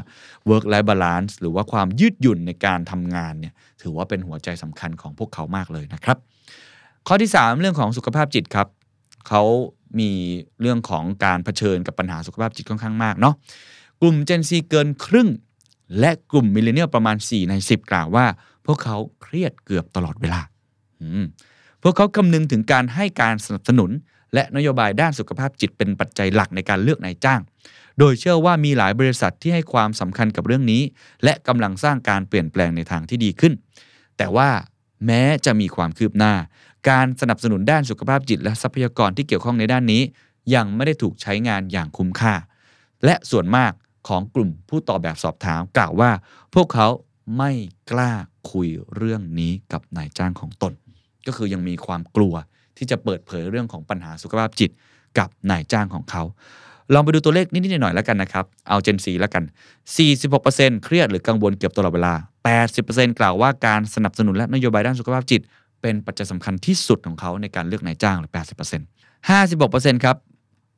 [0.48, 6.16] work life balance หรือว่าความยืดหยุ่นในการทำงานเนี่ยถือว่าเป็นหัวใจสำคัญของพวกเขามากเลยนะครับ
[7.06, 8.68] ข้อที่ 3 เรื่องของสุขภาพจิตครับ
[9.28, 9.42] เขา
[9.98, 10.10] มี
[10.60, 13.34] เรื่องของการเผชิญกับปัญหาสุขภาพจิตค่อนข้างมากเนาะ
[14.00, 15.28] กลุ่ม Gen Z เกินครึ่ง
[16.00, 18.26] และกลุ่มมิเลเนียลประมาณ 4 ใน 10 กล่าวว่า
[18.66, 20.40] พวกเขาเครียดเกือบตลอดเวลา
[21.82, 23.90] พวกเขาคำนึงถึงการให้การสนับสนุน
[24.34, 27.40] และนโยบายด้านสุขภาพจิตเป็นปัจจัยหลักในการเลือกนายจ้าง
[27.99, 30.82] โดยเชื่อว่ามีหลายบริษัทที่ให้ความสำคัญกับเรื่องนี้
[31.25, 33.52] และกำลังสร้างการเปลี่ยนแปลงในทางที่ดีขึ้น
[34.18, 34.49] แต่ว่า
[35.06, 36.34] แม้จะมีความคืบหน้า
[36.90, 40.02] การสนับสนุนด้านสุขภาพจิต และทรัพยากรที่เกี่ยวข้องในด้านนี้
[40.54, 42.34] ยังไม่ได้ถูกใช้งานอย่างคุ้มค่า
[43.04, 43.72] และส่วนมาก
[44.09, 46.11] ของกลุ่มผู้ตอบแบบสอบถามกล่าวว่า
[46.54, 46.88] พวกเขา
[47.36, 47.52] ไม่
[47.91, 48.12] กล้า
[48.50, 50.73] คุยเรื่องนี้กับนายจ้างของตน
[51.26, 52.34] ก็คือยังมีความกลัว
[52.76, 54.71] ที่จะเปิดเผยเรื่องของปัญหาสุขภาพจิต
[55.19, 56.23] กับนายจ้างของเขา
[56.95, 59.45] ลองไปดูตัวเลขนิดๆหน่อยๆแล้วกันนะครับ เอาเจนซีแล้วกัน
[60.12, 62.15] 46%เครียดหรือกังวลเกือบตลอดเวลา
[62.67, 65.41] 80%กล่าวว่าการสนับสนุนและนโยบายด้านสุขภาพจิต
[65.82, 70.17] เป็นปัจจัยสำคัญที่สุดของเขาในการเลือกนายจ้างหรือ 80% 56%ครับ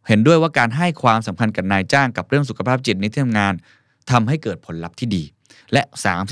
[0.09, 3.55] เห็นด้วยว่าการให้ความสำคัญกับนายจ้างกับเรื่องสุขภาพจิตในที่ทำงาน
[4.11, 5.25] ทำให้เกิดผลลัพธ์ที่ดี
[5.73, 5.83] และ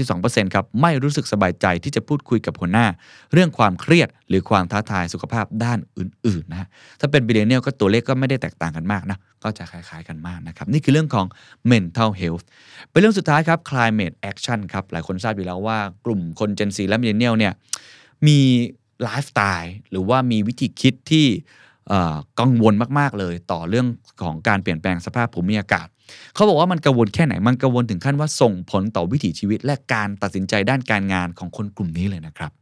[0.02, 2.86] 32%ครับไม่รู้สึกสบายใจที่จะพูดคุยกับหัวหน้า
[3.32, 6.68] เรื่องความเครียดหรือความท้าทายสุขภาพด้านอื่นๆนะ
[7.00, 11.26] ถ้าเป็น Millennial ก็ตัวเลขก็ไม่ได้แตกต่างกันมากนะก็จะคล้ายๆกันมากนะครับ นี่คือเรื่องของ
[11.70, 12.44] mental health
[12.90, 17.52] เป็นเรื่องสุดท้ายครับ climate action ครับหลายคนทราบอยู่แล้วว่ากลุ่มคน Gen Z และ Millennial เนี่ย
[18.26, 18.38] มี
[19.02, 21.26] ไลฟ์สไตล์หรือว่ามีวิธีคิดที่
[22.40, 23.86] กังวลมากๆเลย ต่อเรื่อง
[24.22, 25.86] ของการเปลี่ยนแปลงสภาพภูมิอากาศ
[26.34, 32.52] เขาบอกว่ามันกังวลแค่ไหน มันกังวลถึงขั้นว่าส่งผลต่อวิถีชีวิต และการตัดสินใจด้านการงานของคนกลุ่มนี้เลยนะครับ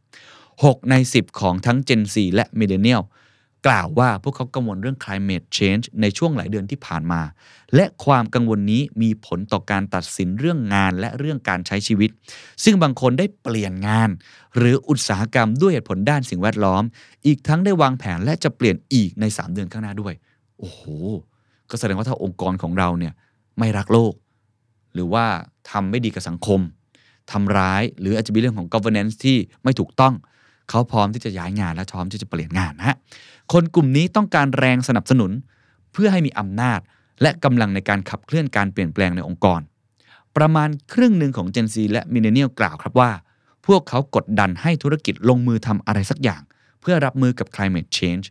[0.41, 3.03] 6 ใน 10 ของทั้ง Gen Z และ Millennial
[3.67, 7.21] กล่าวว่าพวกเขากังวลเรื่อง climate change ในช่วงหลายเดือนที่ผ่านมา
[7.75, 12.09] และความกังวลนี้มีผลต่อการตัดสินเรื่องงานและเรื่องการใช้ชีวิต
[12.63, 14.09] ซึ่งบางคนได้เปลี่ยนงาน
[14.57, 16.83] หรืออุตสาหกรรมด้วยเหตุผลด้านสิ่งแวดล้อม
[17.25, 20.13] อีกทั้งได้วางแผนและจะเปลี่ยนอีกใน 3 เดือนข้างหน้าด้วย
[20.57, 20.81] โอ้โห
[21.69, 23.13] ก็แสดงว่าถ้าองค์กรของเราเนี่ย
[23.59, 24.13] ไม่รักโลก
[24.93, 25.25] หรือว่า
[25.71, 26.59] ทำไม่ดีกับสังคม
[27.31, 30.13] ทำร้ายหรืออาจจะมีเรื่องของ governance ที่ไม่ถูกต้อง
[30.69, 32.97] เขาพร้อมที่จะย้ายงานและพร้อมที่จะเปลี่ยนงานนะฮะ
[33.51, 35.31] คนกลุ่มนี้ต้องการแรงสนับสนุน
[35.93, 36.79] เพื่อให้มีอำนาจ
[37.21, 39.61] และกำลังในการขับเคลื่อนการเปลี่ยนแปลงในองค์กร
[40.37, 43.11] ประมาณครึ่งหนึ่งของ Gen Z และ Millennial กล่าวครับว่า
[43.67, 46.41] พวกเขากดดันให้ธุรกิจลงมือทำอะไรสักอย่าง
[46.81, 48.25] เพื่อรับมือกับ climate change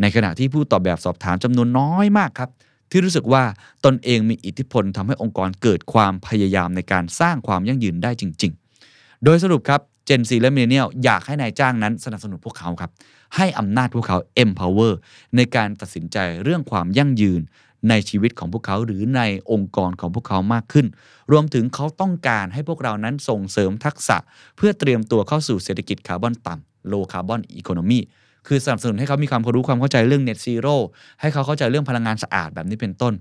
[0.00, 2.50] ในขณะที่ผู้ตอบแบบสอบถามจำนวนน้อยมากครับ
[2.90, 3.44] ที่รู้สึกว่า
[3.84, 8.52] ตนเองมีอิทธิพลทำให้องค์กรเกิดความพยายามในการสร้างความยั่งยืนได้จริง
[8.88, 12.90] ๆ โดยสรุปครับ Gen Z และ Millennial อยากให้นายจ้างนั้นสนับสนุนพวกเขาครับ
[13.36, 14.92] ให้อำนาจพวกเขา empower
[15.36, 17.40] ในการตัดสินใจเรื่องความยั่งยืน
[17.88, 19.20] ในชีวิตของพวกเขาหรือใน
[19.52, 20.86] องค์กรของพวกเขามากขึ้น
[21.32, 24.16] รวมถึงเขาต้องการให้พวกเรานั้นส่งเสริมทักษะ
[24.56, 28.00] เพื่อเตรียมตัวเข้าสู่เศรษฐกิจคาร์บอนต่ำ low carbon economy
[28.46, 30.76] คือสนับสนุนให้เขามีความรู้ความเข้าใจเรื่อง net zero
[31.20, 33.14] ให้เขาเข้าใจเรื่องพลังงานสะอาดแบบนี้เป็นต้น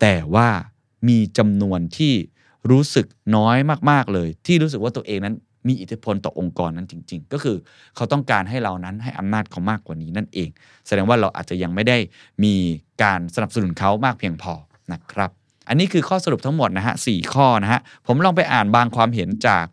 [0.00, 0.48] แต่ว่า
[1.08, 2.14] มีจำนวนที่
[2.70, 3.56] รู้สึกน้อย
[3.90, 7.56] มาก ๆ เลย ที่รู้สึกว่าตัวเองนั้น มีอิทธิพลต่อองค์กรนั้นจริง ๆ ก็คือ
[7.96, 10.48] เขาต้องการให้เรานั้นให้อำนาจเขามากกว่านี้นั่นเอง
[10.86, 11.98] แสดงว่าเราอาจจะยังไม่ได้
[12.44, 12.54] มี
[13.02, 14.54] การสนับสนุนเขามากเพียงพอ
[14.92, 15.30] นะครับ
[15.68, 19.66] อันนี้คือข้อสรุปทั้งหมดนะฮะสข้อนะฮะผมลองไปอ่านบางความเห็นจาก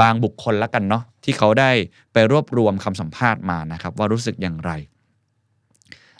[0.00, 1.70] บางบุคคลละกันเนาะที่เขาได้
[2.12, 4.72] ไปรวบรวมคำสัมภาษณ์มานะครับว่ารู้สึกอย่างไร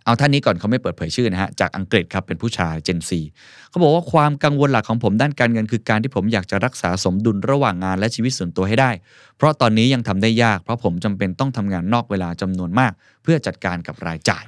[0.07, 3.21] เอาท่านนี้ก่อนเขาไม่เปิดเผยชื่อนะฮะจากอังกฤษครับเป็นผู้ชายเจนซี
[3.69, 8.91] เขาบอกว่าความกังวลหลักของผมด้านการเงินคือการที่ผมอยากจะรักษาสมดุลระหว่างงานและชีวิตส่วนตัวให้ได้
[9.37, 12.93] เพราะตอนนี้ยังทำได้ยาก เพราะผมจำเป็นต้องทำงานนอกเวลาจำนวนมาก
[13.23, 14.45] เพื่อจัดการกับรายจ่าย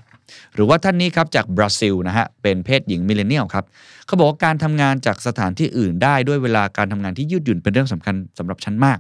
[0.55, 3.65] หรือว่าท่านนี้ครับจากบราซิลนะฮะเป็นเพศหญิงมิเลเนียลครับ
[4.07, 8.99] เขาบอกว่าการทำงานจากสถานที่อื่นได้ด้วยเวลาการทำงานที่ยืดหยุ่นเป็นเรื่องสำคัญสำหรับฉันมาก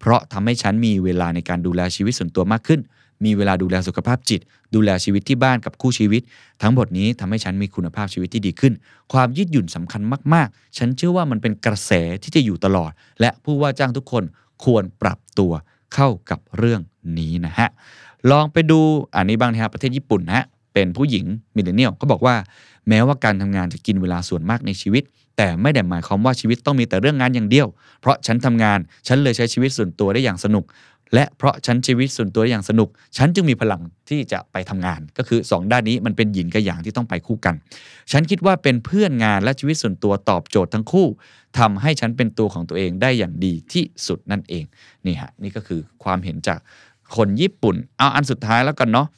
[0.00, 2.80] เพราะทำให้ฉันมีเวลาในการดูแลชีวิตส่วนตัวมากขึ้น
[3.24, 4.40] มีเวลาดูแลสุขภาพจิต
[4.74, 6.22] ดูแลชีวิตที่บ้านกับคู่ชีวิต
[6.62, 8.72] ทั้งหมดนี้ทำให้ฉันมีคุณภาพชีวิตที่ดีขึ้น
[9.12, 10.02] ความยืดหยุ่นสำคัญ
[10.34, 14.24] มาก ๆ ฉันเชื่อว่ามันเป็นกระแสที่จะอยู่ตลอด และผู้ว่าจ้างทุกคน
[14.64, 15.52] ควรปรับตัว
[15.94, 16.80] เข้ากับเรื่อง
[17.18, 17.68] นี้นะฮะ
[18.30, 18.80] ลองไปดู
[19.16, 21.24] อันนี้บ้างนะครับประเทศญี่ปุ่นนะฮะเป็นผู้หญิง
[21.56, 22.34] มิเลเนียลก็บอกว่า
[22.88, 25.02] แม้ว่าการทำงานจะกินเวลาส่วนมากในชีวิต
[25.36, 27.66] แต่ไม่ได้หมายความว่าชีวิตต้องมีแต่เรื่องงานอย่างเดียว
[28.00, 30.64] เพราะฉันทำงานฉันเลยใช้ชีวิตส่วนตัวได้อย่างสนุก
[31.14, 37.54] และเพราะฉันชีวิตส่วนตัวได้อย่างสนุก ฉันจึงมีพลังที่จะไปทำงาน ก็คือ 2 ด้านนี้มันเป็นหยินกับหยางที่ต้องไปคู่กัน
[38.12, 41.06] ฉันคิดว่าเป็นเพื่อนงานและชีวิตส่วนตัวตอบโจทย์ทั้งคู่
[41.58, 44.64] ทำให้ฉันเป็นตัวของตัวเองได้อย่างดีที่สุดนั่นเอง
[45.06, 46.58] นี่ฮะนี่ก็คือความเห็นจาก
[47.16, 49.08] คนญี่ปุ่น เอาอันสุดท้ายแล้วกันเนาะ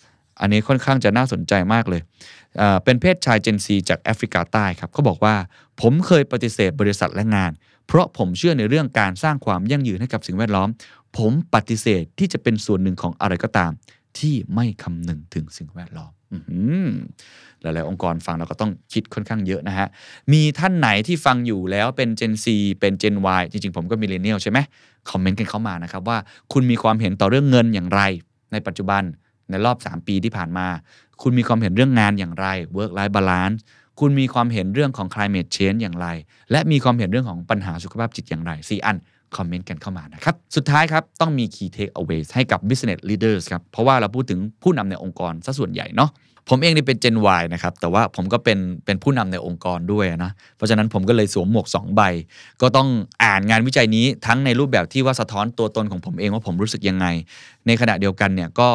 [0.41, 2.03] อันนี้ค่อนข้างจะน่าสนใจมากเลย
[2.57, 5.35] เเป็นเพศชายเจนซีจากแอฟริกาใต้ครับเขาบอกว่า
[5.81, 7.53] ผมเคยปฏิเสธบริษัทและงาน
[7.87, 10.69] เพราะผมเชื่อในเรื่องการสร้างความยั่งยืนให้กับสิ่งแวดล้อม
[11.17, 13.73] ผมปฏิเสธที่จะเป็นส่วนหนึ่งของอะไรก็ตาม
[14.19, 16.89] ที่ไม่คำนึงถึงสิ่งแวดล้อมอื้อหือ
[17.63, 19.89] หลาย ๆ องค์กรฟังเราก็ต้องคิดค่อนข้างเยอะนะฮะ
[20.33, 22.47] มีท่านไหนที่ฟังอยู่แล้วเป็น Gen Z
[22.81, 24.59] เป็น Gen Y จริง ๆ ผมก็ Millennial ใช่ไหม
[25.11, 26.19] comment กันเข้ามานะครับว่า
[26.53, 28.01] คุณมีความเห็นต่อเรื่องเงินอย่างไร
[28.53, 29.03] ในปัจจุบัน
[29.51, 30.67] ในรอบ 3 ปีที่ผ่านมา
[31.23, 32.47] คุณมีความเห็นเรื่องงานอย่างไร
[32.77, 33.59] work life balance
[34.01, 36.07] คุณมีความเห็นเรื่องของ climate change อย่างไร
[36.51, 38.97] และมีความเห็นเรื่องของปัญหาสุขภาพจิตอย่างไรสี่อัน
[39.37, 46.11] comment กันเข้ามานะครับ สุดท้ายครับ ต้องมี key takeaway ให้กับ business leaders ครับ เพราะว่าเราพูดถึงผู้นำในองค์กรซะส่วนใหญ่เนาะ
[46.49, 52.03] ผมเองนี่เป็น Gen Y นะครับ แต่ว่าผมก็เป็นเป็นผู้นำในองค์กรด้วยนะเพราะฉะนั้นผมก็เลยสวมหมวก 2 ใบ
[52.63, 52.89] ก็ต้อง
[53.25, 57.07] อ่านงานวิจัยนี้ทั้งในรูปแบบที่ว่าสะท้อนตัวตนของผมเองว่าผมรู้สึกยังไง
[57.67, 58.69] ในขณะเดียวกันเนี่ยก็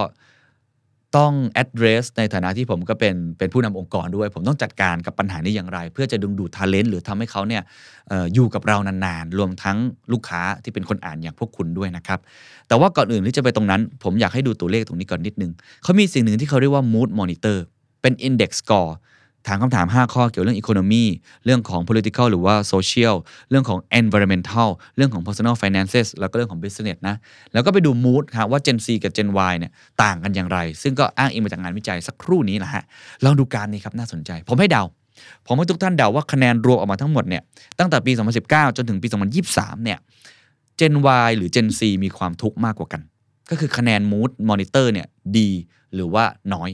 [1.17, 7.63] ต้อง address ในฐานะที่ผมก็เป็นเป็นผู้นำองค์กรด้วย ผมต้องจัดการกับปัญหานี้อย่างไร เพื่อจะดึงดูดท ALENT หรือทำให้เขาเนี่ย
[8.11, 9.77] ออยู่กับเรานานๆ รวมทั้ง
[10.11, 12.19] ลูกค้าที่เป็นคนอ่านอย่างพวกคุณด้วยนะครับ
[12.67, 15.51] แต่ว่าก่อนอื่นที่จะไปตรงนั้น ผมอยากให้ดูตัวเลขตรงนี้ก่อนนิดนึง
[15.83, 17.57] เขามีสิ่งหนึ่งที่เขาเรียกว่า mood monitor
[18.01, 18.91] เป็น index score
[19.47, 21.05] ถามคำถาม 5 ข้อเกี่ยวเรื่อง economy
[21.45, 23.15] เรื่องของ political หรือว่า social
[23.49, 27.15] เรื่องของ environmental เรื่องของ personal finances แล้วก็เรื่องของ business นะ
[27.53, 29.71] แล้วก็ไปดู mood ครับว่า Gen Z กับ Gen Y เนี่ย
[30.03, 32.83] ต่างกันอย่างไร ซึ่งก็อ้างอิงมาจากงานวิจัยสักครู่นี้แหละฮะ
[33.23, 34.83] ลองดูการนี้ครับน่าสนใจ ผมให้เดา
[35.47, 37.41] ผมให้ทุกท่านเดาว่าคะแนนรวมออกมาทั้งหมดเนี่ย
[37.79, 38.11] ตั้งแต่ปี
[38.45, 39.07] 2019 จนถึงปี
[39.47, 39.99] 2023 เนี่ย
[40.79, 40.95] Gen
[41.27, 43.01] Y หรือ Gen Z มีความทุกข์มากกว่ากัน
[43.49, 45.49] ก็คือคะแนน mood monitor เนี่ยดี
[45.93, 46.69] หรือว่าน้อย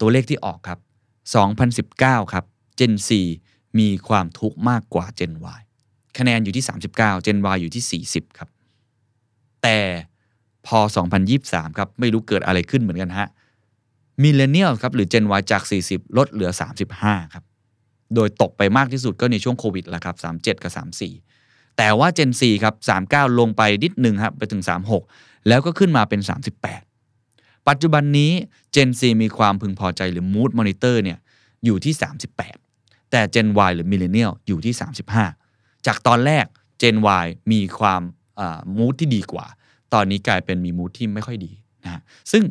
[0.00, 0.78] ตัวเลขที่ออกครับ
[1.34, 2.44] 2019 ครับ
[2.78, 3.10] Gen Z
[3.78, 5.60] มีความทุกข์มากกว่า Gen Y
[6.18, 6.64] คะแนนอยู่ที่
[6.96, 8.48] 39 Gen Y อยู่ที่ 40 ครับ
[9.62, 9.78] แต่
[10.66, 10.78] พอ
[11.28, 13.28] 2023 ครับ ไม่รู้เกิดอะไรขึ้นเหมือนกันฮะ
[14.22, 16.50] มิเลเนียลครับ หรือ Gen Y จาก 40 ลดเหลือ
[16.92, 17.44] 35 ครับ
[18.14, 20.72] โดยตกไปมากที่สุดก็ในช่วงโควิดแหละครับ 37 กับ
[21.24, 22.74] 34 แต่ว่า Gen 4ครับ
[23.08, 24.62] 39 ลงไปนิดหนึ่งครับ ไปถึง
[25.04, 26.20] 36 แล้วก็ขึ้นมาเป็น
[26.94, 28.32] 38 ปัจจุบันนี้
[28.76, 31.18] Gen Z มีความพึงพอใจหรือ Mood Monitor เนี่ย
[31.64, 31.94] อยู่ที่
[32.52, 34.74] 38 แต่ Gen Y หรือ Millennial อยู่ที่
[35.28, 36.46] 35 จากตอนแรก
[36.82, 38.02] Gen Y มีความ
[38.76, 39.46] มูดที่ดีกว่า
[39.94, 41.52] ตอนนี้กลายเป็นมีมูดที่ไม่ค่อยดี
[41.84, 42.00] นะฮะ
[42.32, 42.42] ซึ่ง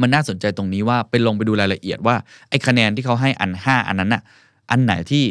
[0.00, 2.16] มันน่าสนใจตรงนี้ว่าไปลงไปดูรายละเอียดว่า
[2.48, 4.22] ไอ้คะแนนที่เขาให้อัน 5 อันนั้นน่ะ
[4.70, 5.24] อันไหนที่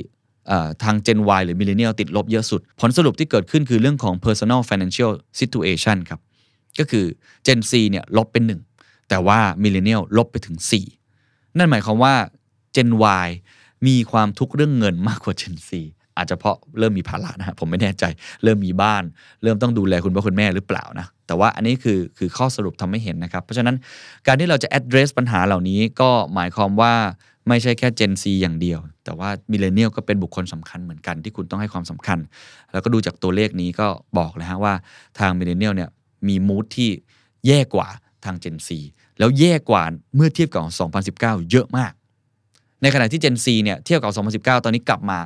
[0.84, 6.20] ทาง Gen Y หรือ Millennial ติดลบเยอะสุด ผลสรุปที่เกิดขึ้นคือเรื่องของ personal financial situation ครับ
[6.80, 7.06] ก็คือ
[7.46, 8.73] Gen Z เนี่ยลบเป็น 1
[9.10, 10.58] แต่ว่า Millennial ลบไปถึง
[11.08, 12.16] 4 นั่นหมายความว่า
[12.76, 12.90] Gen
[13.26, 13.28] Y
[13.88, 15.70] มีความทุกข์เรื่องเงินมากกว่า Gen Z
[16.18, 18.04] อาจจะเพราะเริ่มมีภาระนะฮะผมไม่แน่ใจ
[18.44, 19.04] เริ่มมีบ้าน
[19.44, 23.76] เริ่มต้องดูแลคุณพ่อคุณแม่หรือเปล่านะ แต่ว่าอันนี้คือคือข้อสรุปทำให้เห็นนะครับ เพราะฉะนั้น
[24.28, 26.94] การที่เราจะ address ปัญหาเหล่านี้ก็หมายความว่า
[27.48, 32.20] ไม่ใช่แค่ Gen Z อย่างเดียว แต่ว่า Millennial ก็เป็นบุคคลสำคัญเหมือนกันที่คุณต้องให้ความสำคัญ
[32.72, 33.88] แล้วก็ดูจากตัวเลขนี้ก็
[34.18, 34.74] บอกเลยฮะว่า
[35.20, 35.90] ทาง Millennial เนี่ย
[36.28, 36.90] มีมูดที่
[37.48, 37.88] แย่กว่า
[38.26, 38.70] ทาง Gen Z
[39.20, 39.84] แล้วแย่กว่า
[40.16, 40.62] เมื่อเทียบกับ
[41.18, 41.94] 2019 เยอะมาก
[42.82, 44.12] ในขณะที่ Gen Z เนี่ยเทียบกับ
[44.44, 45.18] 2019 ตอนนี้กลับมา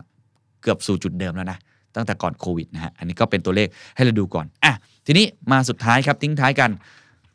[0.62, 1.58] เกือบสู่จุดเดิมแล้วนะ
[1.96, 4.74] ตั้งแต่ก่อนโควิดนะฮะ อันนี้ก็เป็นตัวเลขให้เราดูก่อน อะ
[5.06, 6.72] ทีนี้มาสุดท้ายครับ ทิ้งท้ายกัน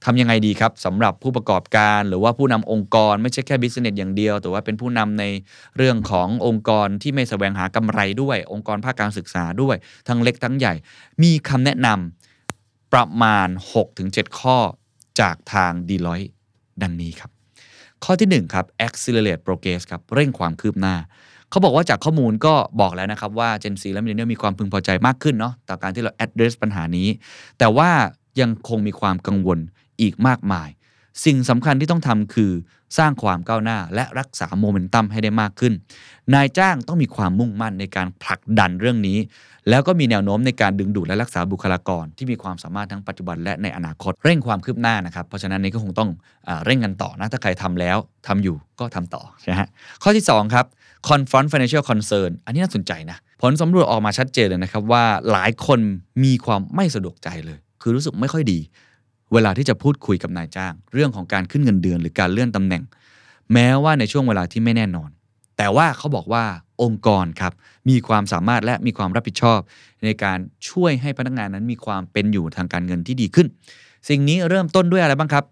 [0.05, 5.25] ทำยังไงดีครับสำหรับผู้ประกอบการหรือว่าผู้นำองค์กรไม่ใช่แค่บิสเนสอย่างเดียว แต่ว่าเป็นผู้นำใน
[5.77, 9.77] เรื่องขององค์กรที่ไม่แสวงหากำไรด้วย องค์กรภาคการศึกษาด้วย
[10.09, 10.75] ทั้งเล็กทั้งใหญ่
[11.23, 13.49] มีคำแนะนำประมาณ
[13.93, 14.59] 6-7 ข้อ
[15.21, 16.29] จากทาง d e l o i t e
[16.83, 17.31] ดังนี้ครับ
[18.05, 20.97] ข้อที่ 1 ครับ accelerate progress ครับเร่งความคืบหน้า
[21.51, 27.09] เขาบอกว่าจากข้อมูลก็บอกแล้วนะครับว่า Gen Z และ Millennial มีความพึงพอใจมากขึ้นเนาะต่อการที่เรา address ปัญหานี้
[27.59, 27.91] แต่ว่า
[28.41, 29.59] ยังคงมีความกังวล
[30.01, 30.69] อีกมากมาย
[31.25, 32.53] สิ่งสำคัญที่ต้องทำคือ
[32.99, 35.73] สร้างความก้าวหน้าและรักษาโมเมนตัมให้ได้มากขึ้น
[36.35, 39.19] นายจ้างต้องมีความมุ่งมั่นในการผลักดันเรื่องนี้
[39.71, 46.11] แล้วก็มีแนวโน้มในการดึงดูดและรักษาบุคลากร ที่มีความสามารถทั้งปัจจุบันและในอนาคตเร่งความคืบหน้านะครับ เพราะฉะนั้นนี่ก็คงต้อง
[46.49, 49.69] อเร่งกันต่อนะ ถ้าใครทำแล้วทำอยู่ก็ทำต่อนะฮะ
[50.03, 50.67] ข้อที่ 2 ครับ
[51.09, 55.81] confront financial concern อันนี้น่าสนใจนะผลสำรวจออกมาชัดเจนเลยนะครับว่าหลายคน
[56.25, 58.59] มีความไม่สะดวกใจเลย คือรู้สึกไม่ค่อยดี
[59.33, 62.83] เวลาที่จะพูดคุยกับนายจ้าง เรื่องของการขึ้นเงินเดือน หรือการเลื่อนตำแหน่ง
[63.53, 65.11] แม้ว่าในช่วงเวลาที่ไม่แน่นอน
[65.57, 66.45] แต่ว่าเขาบอกว่า
[66.83, 67.53] องค์กรครับ
[67.89, 69.59] มีความสามารถและมีความรับผิดชอบ
[70.05, 73.47] ในการช่วยให้พนักงานนั้นมีความเป็นอยู่ทางการเงินที่ดีขึ้น
[74.09, 75.45] สิ่งนี้เริ่มต้นด้วยอะไรบ้างครับ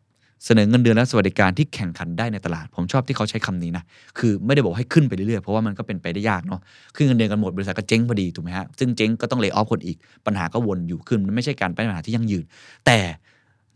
[0.44, 3.84] เสนอเงินเดือนและสวัสดิการที่แข่งขันได้ในตลาด ผมชอบที่เขาใช้คำนี้นะ
[4.18, 6.60] คือไม่ได้บอกให้ขึ้นไปเรื่อยๆ เพราะว่ามันก็เป็นไปได้ยากเนาะ
[6.96, 12.44] ขึ้นเงินเดือนกันหมดบริษัทก็เจ๊งพอดีถูกไหมฮะ ซึ่งเจ๊งก็ต้องเลิกออฟคนอีก ปัญหาก็วนอยู่ขึ้น มันไม่ใช่การเป็นปัญหาที่ยั่งยืน
[12.86, 12.98] แต่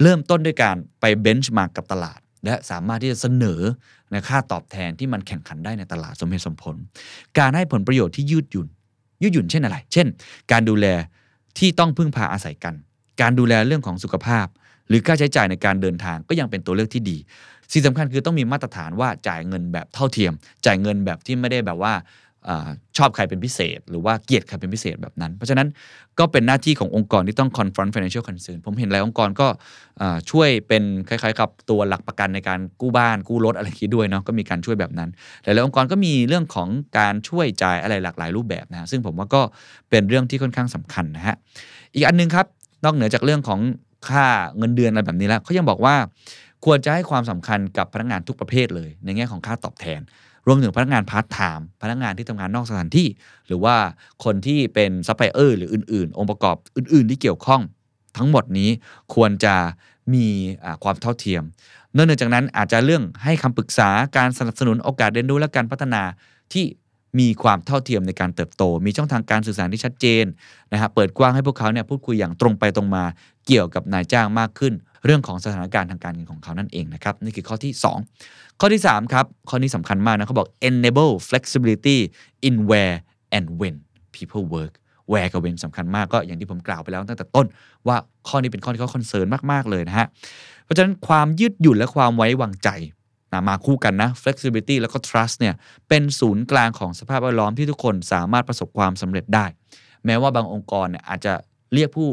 [0.02, 3.60] เริ่มต้นด้วยการไปเบนช์มาร์กกับตลาด และสามารถที่จะเสนอ
[4.10, 6.76] ในค่าตอบแทนที่มันแข่งขันได้ในตลาดสมเหตุสมผล
[7.38, 8.68] การให้ผลประโยชน์ที่ยืดหยุ่น
[9.22, 10.06] ยืดหยุ่นเช่นอะไร เช่น
[10.52, 10.86] การดูแล
[11.58, 12.74] ที่ต้องพึ่งพาอาศัยกัน
[13.20, 14.46] การดูแลเรื่องของสุขภาพ
[14.88, 17.16] หรือค่าใช้จ่ายในการเดินทางก็ยังเป็นตัวเลือกที่ดี
[17.72, 20.32] สิ่งสำคัญคือต้องมีมาตรฐานว่าจ่ายเงินแบบเท่าเทียม
[20.66, 22.23] จ่ายเงินแบบที่ไม่ได้แบบว่าอา
[22.96, 25.68] ชอบใครเป็นพิเศษ หรือว่าเกลียดใครเป็นพิเศษแบบนั้น เพราะฉะนั้น
[26.18, 29.48] ก็เป็นหน้าที่ขององค์กรที่ต้อง confront financial concern ผมเห็นหลายองค์กรก็
[30.30, 35.10] ช่วยเป็นคล้ายๆกับตัวหลักประกันในการกู้บ้านกู้รถอะไรอย่ด้วยเนาะก็มีการช่วยแบบนั้น
[35.42, 39.42] หลายๆองค์กรก็มีเรื่องของการช่วยจ่ายอะไรหลากหลายรูปแบบนะฮะซึ่งผมว่าก็
[39.90, 41.36] เป็นเรื่องที่ค่อนข้างสำคัญนะฮะ
[41.94, 42.46] อีกอันหนึ่งครับ
[42.84, 43.60] นอกเหนือจากเรื่องของ
[44.08, 44.26] ค่า
[44.58, 45.96] เงินเดือนอะไรแบบนี้แล้วเขายังบอกว่า
[46.64, 50.00] ควรจะให้ความสำคัญกับพนักงานทุกประเภทเลย ในแง่ของค่าตอบแทน
[50.46, 53.08] รวมถึงพนักงานพาร์ทไทม์พนักงานที่ทำงานนอกสถานที่
[53.46, 53.76] หรือว่า
[54.24, 57.62] คนที่เป็นซัพพลายเออร์หรืออื่นๆ องค์ประกอบอื่น ๆ ที่เกี่ยวข้อง
[58.16, 58.70] ทั้งหมดนี้
[59.14, 59.54] ควรจะ
[60.14, 60.26] มี
[60.84, 61.42] ความเท่าเทียม
[61.96, 66.02] นอกจากนั้นอาจจะเรื่องให้คำปรึกษาการสนับสนุนโอกาสเรียนรู้และการพัฒนา
[66.52, 66.64] ที่
[67.18, 70.24] มีความเท่าเทียมในการเติบโต มีช่องทางการสื่อสารที่ชัดเจน
[70.72, 73.04] นะฮะเปิดกว้างให้พวกเขาเนี่ยพูดคุยอย่างตรงไปตรงมา
[73.46, 74.74] เกี่ยวกับนายจ้างมากขึ้น
[75.04, 77.72] เรื่องของสถานการณ์ทางการเงินของเขานั่นเองนะครับนี่คือข้อที่
[78.16, 81.98] 2 ข้อที่ 3 ครับ ข้อนี้สำคัญมากนะเขาบอก enable flexibility
[82.48, 82.96] in where
[83.36, 83.74] and when
[84.16, 84.72] people work
[85.10, 87.46] where กับ when สำคัญมากก็อย่างที่ผมกล่าวไปแล้วตั้งแต่ต้น
[87.88, 87.96] ว่า
[88.28, 90.06] ข้อนี้เป็นข้อที่เขาคอนเซิร์นมากๆเลยนะฮะ
[90.64, 92.68] เพราะฉะนั้นความยืดหยุ่นและความไว้วางใจ
[93.32, 95.54] นะมาคู่กันนะ flexibility แล้วก็ trust เนี่ย
[95.88, 99.46] เป็นศูนย์กลางของสภาพแวดล้อมที่ทุกคนสามารถประสบความสำเร็จได้
[100.04, 101.32] แม้ว่าบางองค์กรเนี่ยอาจจะ
[101.74, 102.08] เรียกผู้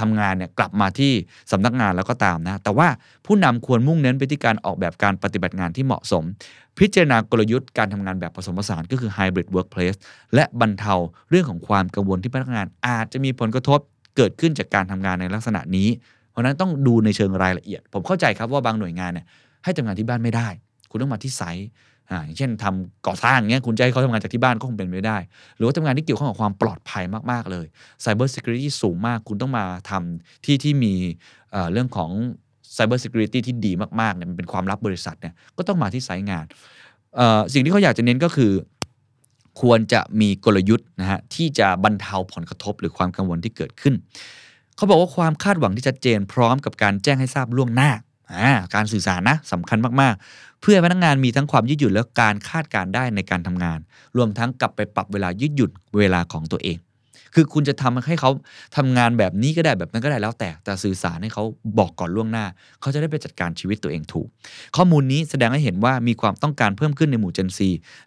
[0.00, 1.12] ทำงานเนี่ยกลับมาที่
[1.52, 2.88] สำนักงานแล้วก็ตามนะ แต่ว่า
[3.26, 6.24] ผู้นำควรมุ่งเน้นไปที่การออกแบบการปฏิบัติงานที่เหมาะสม
[6.78, 9.98] พิจารณากลยุทธ์การทำงานแบบผสมผสานก็คือ hybrid workplace
[10.34, 10.94] และบรรเทา
[11.30, 13.78] เรื่องของความกังวลที่พนักงาน อาจจะมีผลกระทบ
[14.16, 15.88] เกิดขึ้นจากการทำงานในลักษณะนี้
[16.30, 19.26] เพราะฉะนั้นต้องดูในเชิงรายละเอียด ผมเข้าใจครับว่าบางหน่วยงานเนี่ย
[19.64, 20.48] ให้ทำงานที่บ้านไม่ได้
[20.90, 21.68] คุณต้องมาที่ไซต์
[22.10, 25.18] อ่าอย่างเช่นทำก่อสร้างเงี้ยคุณจะให้เขาทำงานจากที่บ้านก็คงเป็นไม่ได้
[25.56, 27.66] หรือว่าทำงานที่เกี่ยวข้องกับความปลอดภัยมาก ๆ เลย
[28.04, 30.94] Cyber Security สูงมาก คุณต้องมาทำที่ที่มี
[31.72, 32.10] เรื่องของ
[32.76, 36.44] Cyber Security ที่ดีมากๆเนี่ยมันเป็นความลับบริษัทเนี่ยก็ต้องมาที่ไซต์งาน
[37.52, 38.52] สิ่งที่เขาอยากจะเน้นก็คือ
[39.60, 43.94] ควรจะมีกลยุทธ์นะฮะที่จะบรรเทาผลกระทบหรือความกังวลที่เกิดขึ้น
[44.76, 47.90] เขาบอกว่าความคาดหวังที่ชัดเจนพร้อมกับการแจ้งให้ทราบล่วงหน้า
[48.34, 53.78] อ่าการสื่อสารนะสำคัญมากๆ เพื่อพนักงานมีทั้งความยืดหยุ่นและการคาดการได้ในการทำงาน
[54.16, 56.78] รวมทั้งกลับไปปรับเวลายืดหยุ่นเวลาของตัวเอง
[57.34, 58.30] คือคุณจะทำให้เขา
[58.76, 61.44] ทำงานแบบนี้ก็ได้แบบนั้นก็ได้แล้วแต่ แต่สื่อสารให้เขา
[61.78, 62.46] บอกก่อนล่วงหน้า
[62.80, 64.26] เขาจะได้ไปจัดการชีวิตตัวเองถูก
[64.76, 67.58] ข้อมูลนี้แสดงให้เห็นว่ามีความต้องการเพิ่มขึ้นในหมู่ Gen Z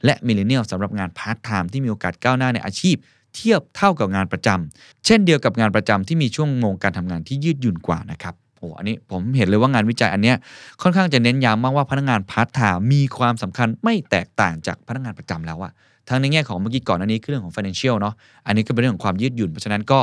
[0.05, 2.95] และ Millennial สำหรับงานพาร์ทไทม์ที่มีโอกาสก้าวหน้าในอาชีพ
[3.36, 10.38] เทียบเท่ากับงานประจำเช่นเดียวกับงานประจำที่มีชั่วโมงการทำงานที่ยืดหยุ่นกว่านะครับ อ้อันนี้ผมเห็นเลยว่างานวิจัยอันเนี้ย
[10.82, 15.71] ค่อนข้างจะเน้นย้ำมากว่าพนักงานพาร์ทไทม์มีความสำคัญไม่แตกต่างจากพนักงานประจำแล้วอะ
[16.10, 18.13] ทั้งในแง่ของเมื่อกี้ก่อนอันนี้คือเรื่องของ financial เนาะ
[18.47, 19.99] อันนี้ก็เป็นเรื่องของความยืดหยุ่น เพราะฉะนั้นก็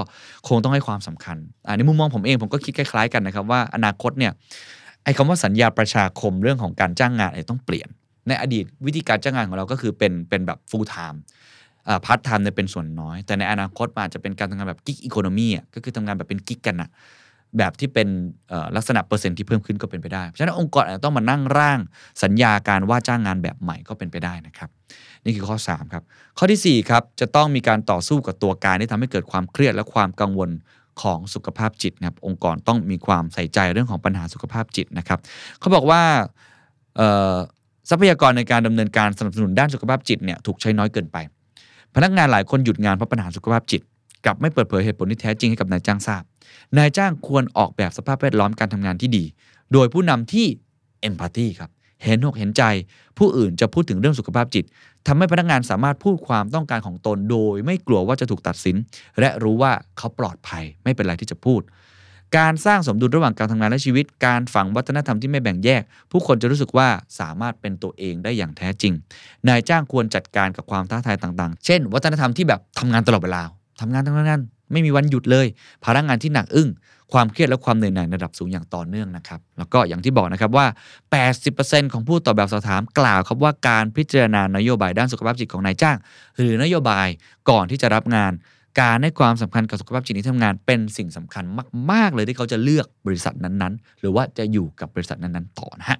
[0.48, 4.32] คงต้องให้ความสำคัญอ่าในมุมมองผมเองผมก็คิดคล้ายๆกันนะครับว่าอนาคตเนี่ย
[5.04, 7.88] ไอ้คำว่าสัญญาประชาคมเรื่องของการจ้างงานเนี่ยต้องเปลี่ยน
[8.28, 11.18] ในอดีตวิธีการจ้างงานของเราก็คือเป็นเป็นแบบ full time
[12.04, 16.88] part-time เนี่ยเป็นส่วนน้อย แต่ในอนาคตอาจจะเป็นการทำงานแบบ gig economy อะก็คือทำงานแบบเป็น gig กันอะ
[17.58, 18.08] แบบที่เป็น
[18.76, 21.78] ลักษณะเปอร์เซ็นต์ที่เพิ่มขึ้นก็เป็นไปได้ เพราะฉะนั้นองค์กรอาจจะต้องมานั่งร่าง
[22.22, 24.70] สัญญาการว่าจ้างงานแบบใหม่ก็เป็นไปได้นะครับ
[25.24, 26.02] นี่คือข้อ 3 ครับ
[26.38, 30.50] ข้อที่สี่4 ครับ จะต้องมีการต่อสู้กับตัวการที่ทำให้เกิดความเครียดและความกังวล
[31.02, 35.18] ของสุขภาพจิตนะครับองค์กรต้องมีความใส่ใจเรื่องของปัญหาสุขภาพจิตนะครับ
[35.60, 36.02] เขาบอกว่า
[37.90, 41.16] ทรัพยากรในการดำเนินการสนับสนุนด้านสุขภาพจิตเนี่ยถูกใช้น้อยเกินไป
[41.94, 43.82] พนักงานหลายคนหยุดงานเพราะปัญหาสุขภาพจิต
[44.24, 46.22] กลับไม่เปิดเผยเหตุผลที่แท้จริงให้กับนายจ้างทราบ
[46.78, 49.24] นายจ้างควรออกแบบสภาพแวดล้อมการทำงานที่ดี
[49.72, 50.46] โดยผู้นำที่
[51.00, 51.70] เอมพัตตีครับ
[52.04, 52.62] เห็นอกเห็นใจ
[53.18, 54.64] ผู้อื่นจะพูดถึงเรื่องสุขภาพจิต
[55.06, 58.76] ทำให้พนักงานสามารถพูดความต้องการของตนโดย ไม่กลัวว่าจะถูกตัดสิน
[59.20, 61.60] และรู้ว่าเขาปลอดภัยไม่เป็นไรที่จะพูด
[62.38, 66.88] การสร้างสมดุลระหว่างการทำงานและชีวิต การฝังวัฒนธรรมที่ไม่แบ่งแยก ผู้คนจะรู้สึกว่า
[67.20, 68.92] สามารถเป็นตัวเองได้อย่างแท้จริง
[69.48, 73.42] นายจ้างควรจัดการกับความท้าทายต่าง ๆ เช่น วัฒนธรรมที่แบบทำงานตลอดเวลา
[73.80, 74.40] ทำงานทำงาน
[74.72, 75.46] ไม่มีวันหยุดเลย
[75.84, 76.70] พนักงานที่หนักอึ้ง
[77.12, 80.66] ความเครียดและความเหนื่อยหน่ายระดับสูงอย่างต่อเนื่องนะครับ แล้วก็อย่างที่บอกนะครับว่า
[81.28, 85.96] 80%ของผู้ตอบแบบสอบถามกล่าวครับว่าการพิจารณานโยบายด้านสุขภาพจิตของนายจ้าง
[86.38, 87.08] หรือนโยบาย
[87.50, 88.32] ก่อนที่จะรับงาน
[88.80, 91.44] การให้ความสำคัญกับสุขภาพจิตในที่ทำงาน เป็นสิ่งสำคัญ
[91.90, 95.98] มาก ๆ เลยที่เขาจะเลือกบริษัทนั้นๆ หรือว่าจะอยู่กับบริษัทนั้นๆ ต่อนะฮะ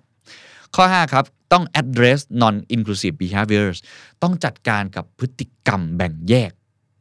[0.74, 3.78] ข้อ 5 ครับ ต้อง address non inclusive behaviors
[4.22, 6.52] ต้องจัดการกับพฤติกรรมแบ่งแยก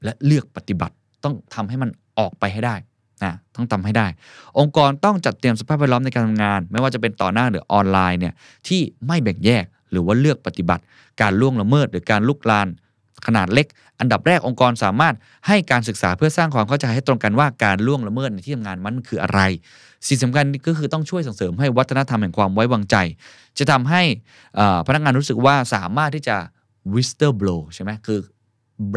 [0.03, 2.75] และเลือกปฏิบัติ ต้องทำให้มันออกไปให้ได้
[3.23, 4.08] นะต้องทำให้ได้
[4.60, 8.34] องค์กรต้องจัดเตรียมสภาพแวดล้อมในการทำงาน ไม่ว่าจะเป็นต่อหน้าหรือออนไลน์เนี่ย
[8.67, 10.84] ที่ไม่แบ่งแยกหรือว่าเลือกปฏิบัติ
[11.21, 12.67] การล่วงละเมิดหรือการลุกลาน
[13.27, 13.67] ขนาดเล็ก
[13.99, 15.15] อันดับแรกองค์กรสามารถ
[15.47, 19.41] ให้การศึกษาเพื่อสร้างความเข้าใจให้ตรงกันว่าการล่วงละเมิดในที่ทำงานมันคืออะไร
[20.08, 22.95] สิ่งสำคัญก็คือต้องช่วยส่งเสริมให้วัฒนธรรมแห่งความไว้วางใจ
[23.58, 24.01] จะทำให้
[24.88, 26.38] พนักงานรู้สึกว่าสามารถที่จะ
[26.93, 28.19] whistleblow ใช่ไหมคือ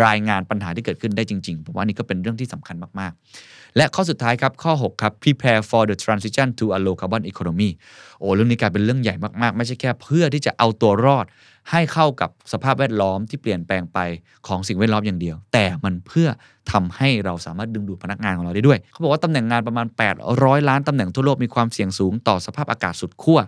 [0.06, 7.70] รายงานปัญหาที่เกิดขึ้นได้จริงๆผมว่านี่ก็เป็นเรื่องที่สำคัญมากๆ และข้อสุดท้ายครับ ข้อ 6 ครับ prepare for the transition to a low carbon economy
[8.18, 11.26] โอ้เรื่องนี้กลายเป็นเรื่องใหญ่มากๆ ไม่ใช่แค่เพื่อที่จะเอาตัวรอด
[11.70, 13.98] ให้เข้ากับสภาพแวดล้อมที่เปลี่ยนแปลงไป
[14.46, 16.28] ของสิ่งแวดล้อมอย่างเดียว แต่มันเพื่อ
[16.72, 19.86] ทำให้เราสามารถดึงดูดพนักงานของเราได้ด้วย เขาบอกว่าตำแหน่งงานประมาณ
[20.28, 23.40] 800 ล้านตำแหน่งทั่วโลกมีความเสี่ยงสูงต่อสภาพอากาศสุดขั้ว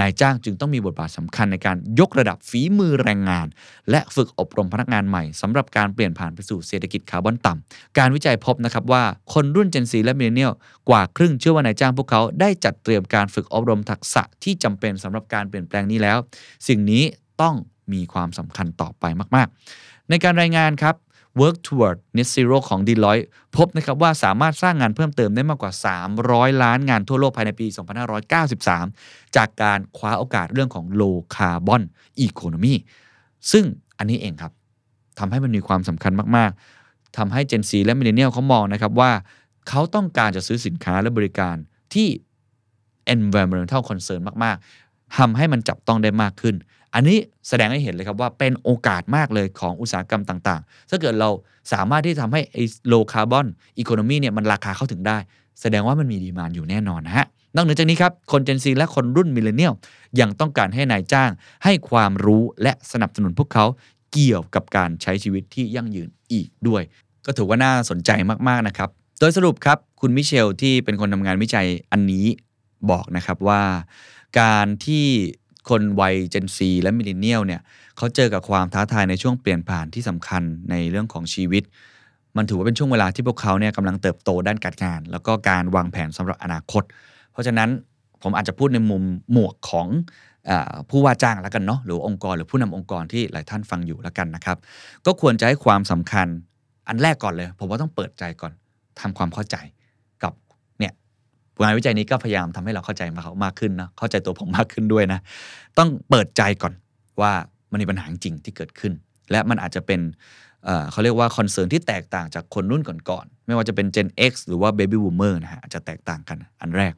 [0.00, 3.46] นายจ้างจึงต้องมีบทบาทสำคัญในการยกระดับฝีมือแรงงาน
[3.90, 10.52] และฝึกอบรมพนักงานใหม่สำหรับการเปลี่ยนผ่านไปสู่เศรษฐกิจคาร์บอนต่ำการวิจัยพบนะครับว่าคนรุ่น Gen Z และมิเลเนียล
[10.88, 16.18] กว่าครึ่งเชื่อว่านายจ้างพวกเขาได้จัดเตรียมการฝึกอบรมทักษะที่จำเป็นสำหรับการเปลี่ยนแปลงนี้แล้ว
[16.68, 17.04] สิ่งนี้
[17.40, 17.54] ต้อง
[17.92, 19.04] มีความสำคัญต่อไป
[19.36, 20.96] มาก ๆ ในการรายงานครับ
[21.40, 25.72] Work Toward Net Zero ของ Deloitte พบนะครับว่าสามารถสร้างงานเพิ่มเติมได้มากกว่า
[26.16, 27.66] 300 ล้านงานทั่วโลกภายในปี
[28.30, 31.82] 2593 จากการคว้าโอกาสเรื่องของ Low Carbon
[32.26, 32.74] Economy
[33.52, 33.64] ซึ่ง
[33.98, 34.52] อันนี้เองครับ
[35.18, 36.50] ทำให้มันมีความสำคัญมาก
[36.84, 39.12] ๆทำให้ Gen Z และ Millennial เขามองนะครับว่า
[39.68, 41.56] เขาต้องการจะซื้อสินค้าและบริการ
[41.94, 42.08] ที่
[43.14, 46.54] environmental concern มาก ๆทำให้มันจับต้องได้มากขึ้น
[46.94, 51.30] อันนี้แสดงให้เห็นเลยครับว่าเป็นโอกาสมากเลยของอุตสาหกรรมต่างๆ ถ้าเกิดเรา
[51.72, 53.46] สามารถที่ทำให้ไอ้ low carbon
[53.82, 55.18] economy เนี่ยมันราคาเข้าถึงได้
[55.60, 59.72] แสดงว่ามันมีดีมานอยู่แน่นอนนะฮะนอกเหนือจากนี้ครับ คน Gen Z และคนรุ่นมิเลเนียล
[60.20, 61.30] ยังต้องการให้นายจ้าง
[61.64, 63.64] ให้ความรู้และสนับสนุนพวกเขา
[64.12, 66.82] เกี่ยวกับการใช้ชีวิตที่ยั่งยืนอีกด้วย
[67.26, 68.10] ก็ถือว่าน่าสนใจ
[68.48, 68.88] มากๆนะครับ
[69.20, 72.26] โดยสรุปครับ คุณมิเชลที่เป็นคนทำงานวิจัยอันนี้
[72.90, 73.62] บอกนะครับว่า
[74.40, 75.06] การที่
[75.68, 77.60] คนวัย Gen Z และมิลเลนเนียลเนี่ย
[77.96, 81.62] เขาเจอกับความท้าทายในช่วงเปลี่ยนผ่านที่สำคัญในเรื่องของชีวิต
[82.36, 86.82] มันถือว่าเป็นช่วงเวลาที่พวกเขาเนี่ยกำลังเติบโตด้านการงาน แล้วก็การวางแผนสำหรับอนาคต
[87.32, 87.68] เพราะฉะนั้น
[88.22, 89.86] ผมอาจจะพูดในมุมหมวกของ
[90.50, 90.52] อ
[90.90, 94.58] ผู้ว่าจ้างแล้วกันเนาะหรือองค์กรหรือผู้นำองค์กรที่หลายท่านฟังอยู่แล้วกันนะครับ
[95.06, 96.26] ก็ควรจะให้ความสำคัญ
[96.88, 98.52] อันแรกก่อนเลย ผมว่าต้องเปิดใจก่อน
[99.00, 99.56] ทำความเข้าใจ
[101.60, 105.20] งานวิจัยนี้ก็พยายามทำให้เราเข้าใจมากมากขึ้นนะเข้าใจตัวผมมากขึ้นด้วยนะ
[105.78, 106.72] ต้องเปิดใจก่อน
[107.20, 107.32] ว่า
[107.70, 108.92] มันมีปัญหาจริงที่เกิดขึ้น
[109.30, 110.00] และมันอาจจะเป็น
[110.64, 116.92] เเขาเรียกว่าคอนเซิร์นที่แตกต่างจากคนรุ่นก่อนๆไม่ว่าจะเป็น Gen X หรือว่า Baby Boomer นะฮะอาจจะแตกต่างกันอันแรก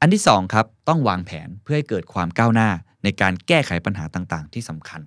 [0.00, 2.70] อันที่2ครับต้องวางแผนเพื่อให้เกิดความก้าวหน้า
[3.04, 5.00] ในการแก้ไขปัญหาต่างๆ ที่สำคัญ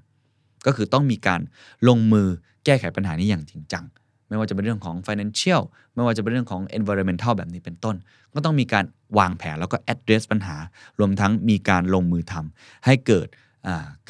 [0.65, 1.41] ก็คือต้องมีการ
[1.88, 2.28] ลงมือ
[2.65, 3.86] แก้ไขปัญหานี้อย่างจริงจัง
[4.30, 5.62] ไม่ว่าจะเป็นเรื่องของ financial
[5.96, 7.96] ไม่ว่าจะเป็นเรื่องของ environmental แบบนี้เป็นต้น
[8.34, 8.86] ก็ต้องมีการ
[9.18, 10.58] วางแผนแล้วก็ address ปัญหา
[11.00, 13.28] รวมทั้งมีการลงมือทำให้เกิด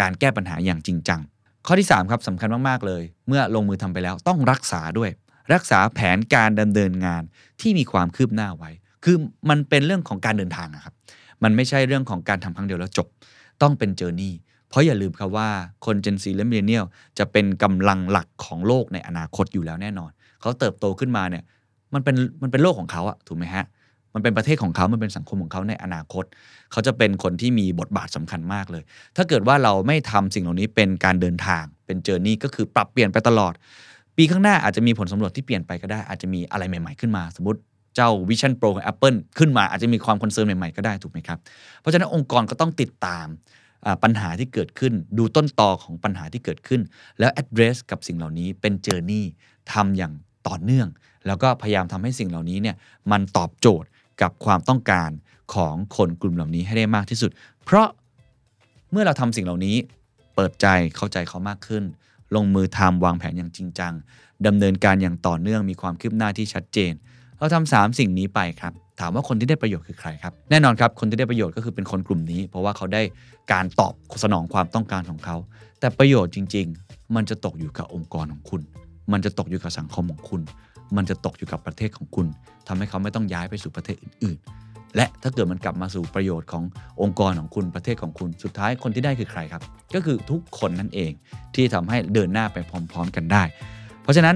[0.01, 1.21] การแก้ปัญหาอย่างจริงจัง
[1.67, 5.09] ข้อที่3ครับสำคัญมาก ๆ เลย เมื่อลงมือทำไปแล้วต้องรักษาด้วย
[5.53, 7.23] รักษาแผนการดำเนินงาน
[7.61, 8.71] ที่มีความคืบหน้าไว้
[9.03, 9.15] คือ
[9.49, 10.93] มันเป็นเรื่องของการเดินทางนะครับ
[11.43, 13.07] มันไม่ใช่เรื่องของการทำครั้งเดียวแล้วจบ
[13.61, 14.33] ต้องเป็น journey
[14.69, 15.49] เพราะอย่าลืมครับว่า
[15.85, 16.85] คน Gen Z และ Millennial
[17.19, 20.11] จะเป็นกำลังหลักของโลกในอนาคตอยู่แล้วแน่นอน
[20.41, 21.43] เขาเติบโตขึ้นมาเนี่ย
[21.93, 23.65] มันเป็นมันเป็นโลกของเขาอะถูกไหมฮะ
[24.13, 26.25] มันเป็นประเทศของเขา มันเป็นสังคมของเขาในอนาคต
[26.71, 28.83] เขาจะเป็นคนที่มีบทบาทสำคัญมากเลย
[29.15, 33.53] ถ้าเกิดว่าเราไม่ทำสิ่งเหล่านี้เป็นการเดินทาง เป็น journey ก็คือปรับเปลี่ยนไปตลอด
[34.17, 37.59] ปีข้างหน้าอาจจะมีผลสำรวจที่เปลี่ยนไปก็ได้ อาจจะมีอะไรใหม่ ๆขึ้นมา สมมติ
[37.95, 41.39] เจ้า Vision Pro ของ Apple ขึ้นมาอาจจะมีความ concern ใหม่ๆก็ได้ถูกไหมครับ
[41.81, 43.27] เพราะฉะนั้นองค์กรก็ต้องติดตาม
[44.03, 46.81] ปัญหาที่เกิดขึ้น ดูต้นตอของปัญหาที่เกิดขึ้น
[47.19, 49.25] แล้ว address กับสิ่งเหล่านี้เป็น journey
[49.73, 50.13] ทำอย่าง
[50.47, 50.87] ต่อเนื่อง
[51.27, 52.75] แล้วก็พยายามทำให้สิ่งเหล่านี้เนี่ย
[53.11, 53.87] มันตอบโจทย์
[54.21, 55.09] กับความต้องการ
[55.53, 57.31] ของคนกลุ่มเหล่านี้ให้ได้มากที่สุด
[57.63, 57.87] เพราะ
[58.91, 59.75] เมื่อเราทำสิ่งเหล่านี้
[60.35, 61.83] เปิดใจเข้าใจเขามากขึ้น
[62.35, 63.93] ลงมือทำวางแผนอย่างจริงจัง
[64.47, 66.93] ดำเนินการอย่างต่อเนื่องมีความคืบหน้าที่ชัดเจน
[67.37, 73.01] เราทำสามสิ่งนี้ไปครับ ถามว่าคนที่ได้ประโยชน์คือใครครับ แน่นอนครับ คนที่ได้ประโยชน์ก็คือเป็นคนกลุ่มนี้ เพราะว่าเขาได้
[73.53, 73.93] การตอบ
[74.23, 75.37] สนองความต้องการของเขา
[75.79, 78.61] แต่ประโยชน์จริง ๆ มันจะตกอยู่กับองค์กรของคุณ
[79.11, 80.41] มันจะตกอยู่กับสังคมของคุณ
[80.95, 82.27] มันจะตกอยู่กับประเทศของคุณ
[82.67, 84.37] ทำให้เขาไม่ต้องย้ายไปสู่ประเทศอื่น
[84.67, 86.63] ๆ และถ้าเกิดมันกลับมาสู่ประโยชน์ของ
[87.01, 91.11] องค์กรของคุณประเทศของคุณ สุดท้ายคนที่ได้คือใครครับ ก็คือทุกคนนั่นเอง
[91.55, 92.57] ที่ทำให้เดินหน้าไป
[92.91, 93.43] พร้อม ๆ กันได้
[94.03, 94.35] เพราะฉะนั้น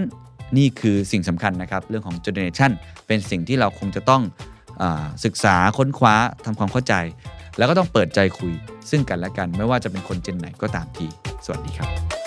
[0.58, 2.72] นี่คือสิ่งสำคัญนะครับเรื่องของเจเนเรชัน
[3.08, 4.22] เป็นสิ่งที่เราคงจะต้อง
[4.82, 4.84] อ
[5.26, 6.94] ศึกษาค้นคว้าทำความเข้าใจ
[7.58, 8.54] แล้วก็ต้องเปิดใจคุย
[8.90, 11.08] ซึ่งกันและกัน ไม่ว่าจะเป็นคนเจนไหนก็ตามที
[11.46, 12.21] สวัสดีครับ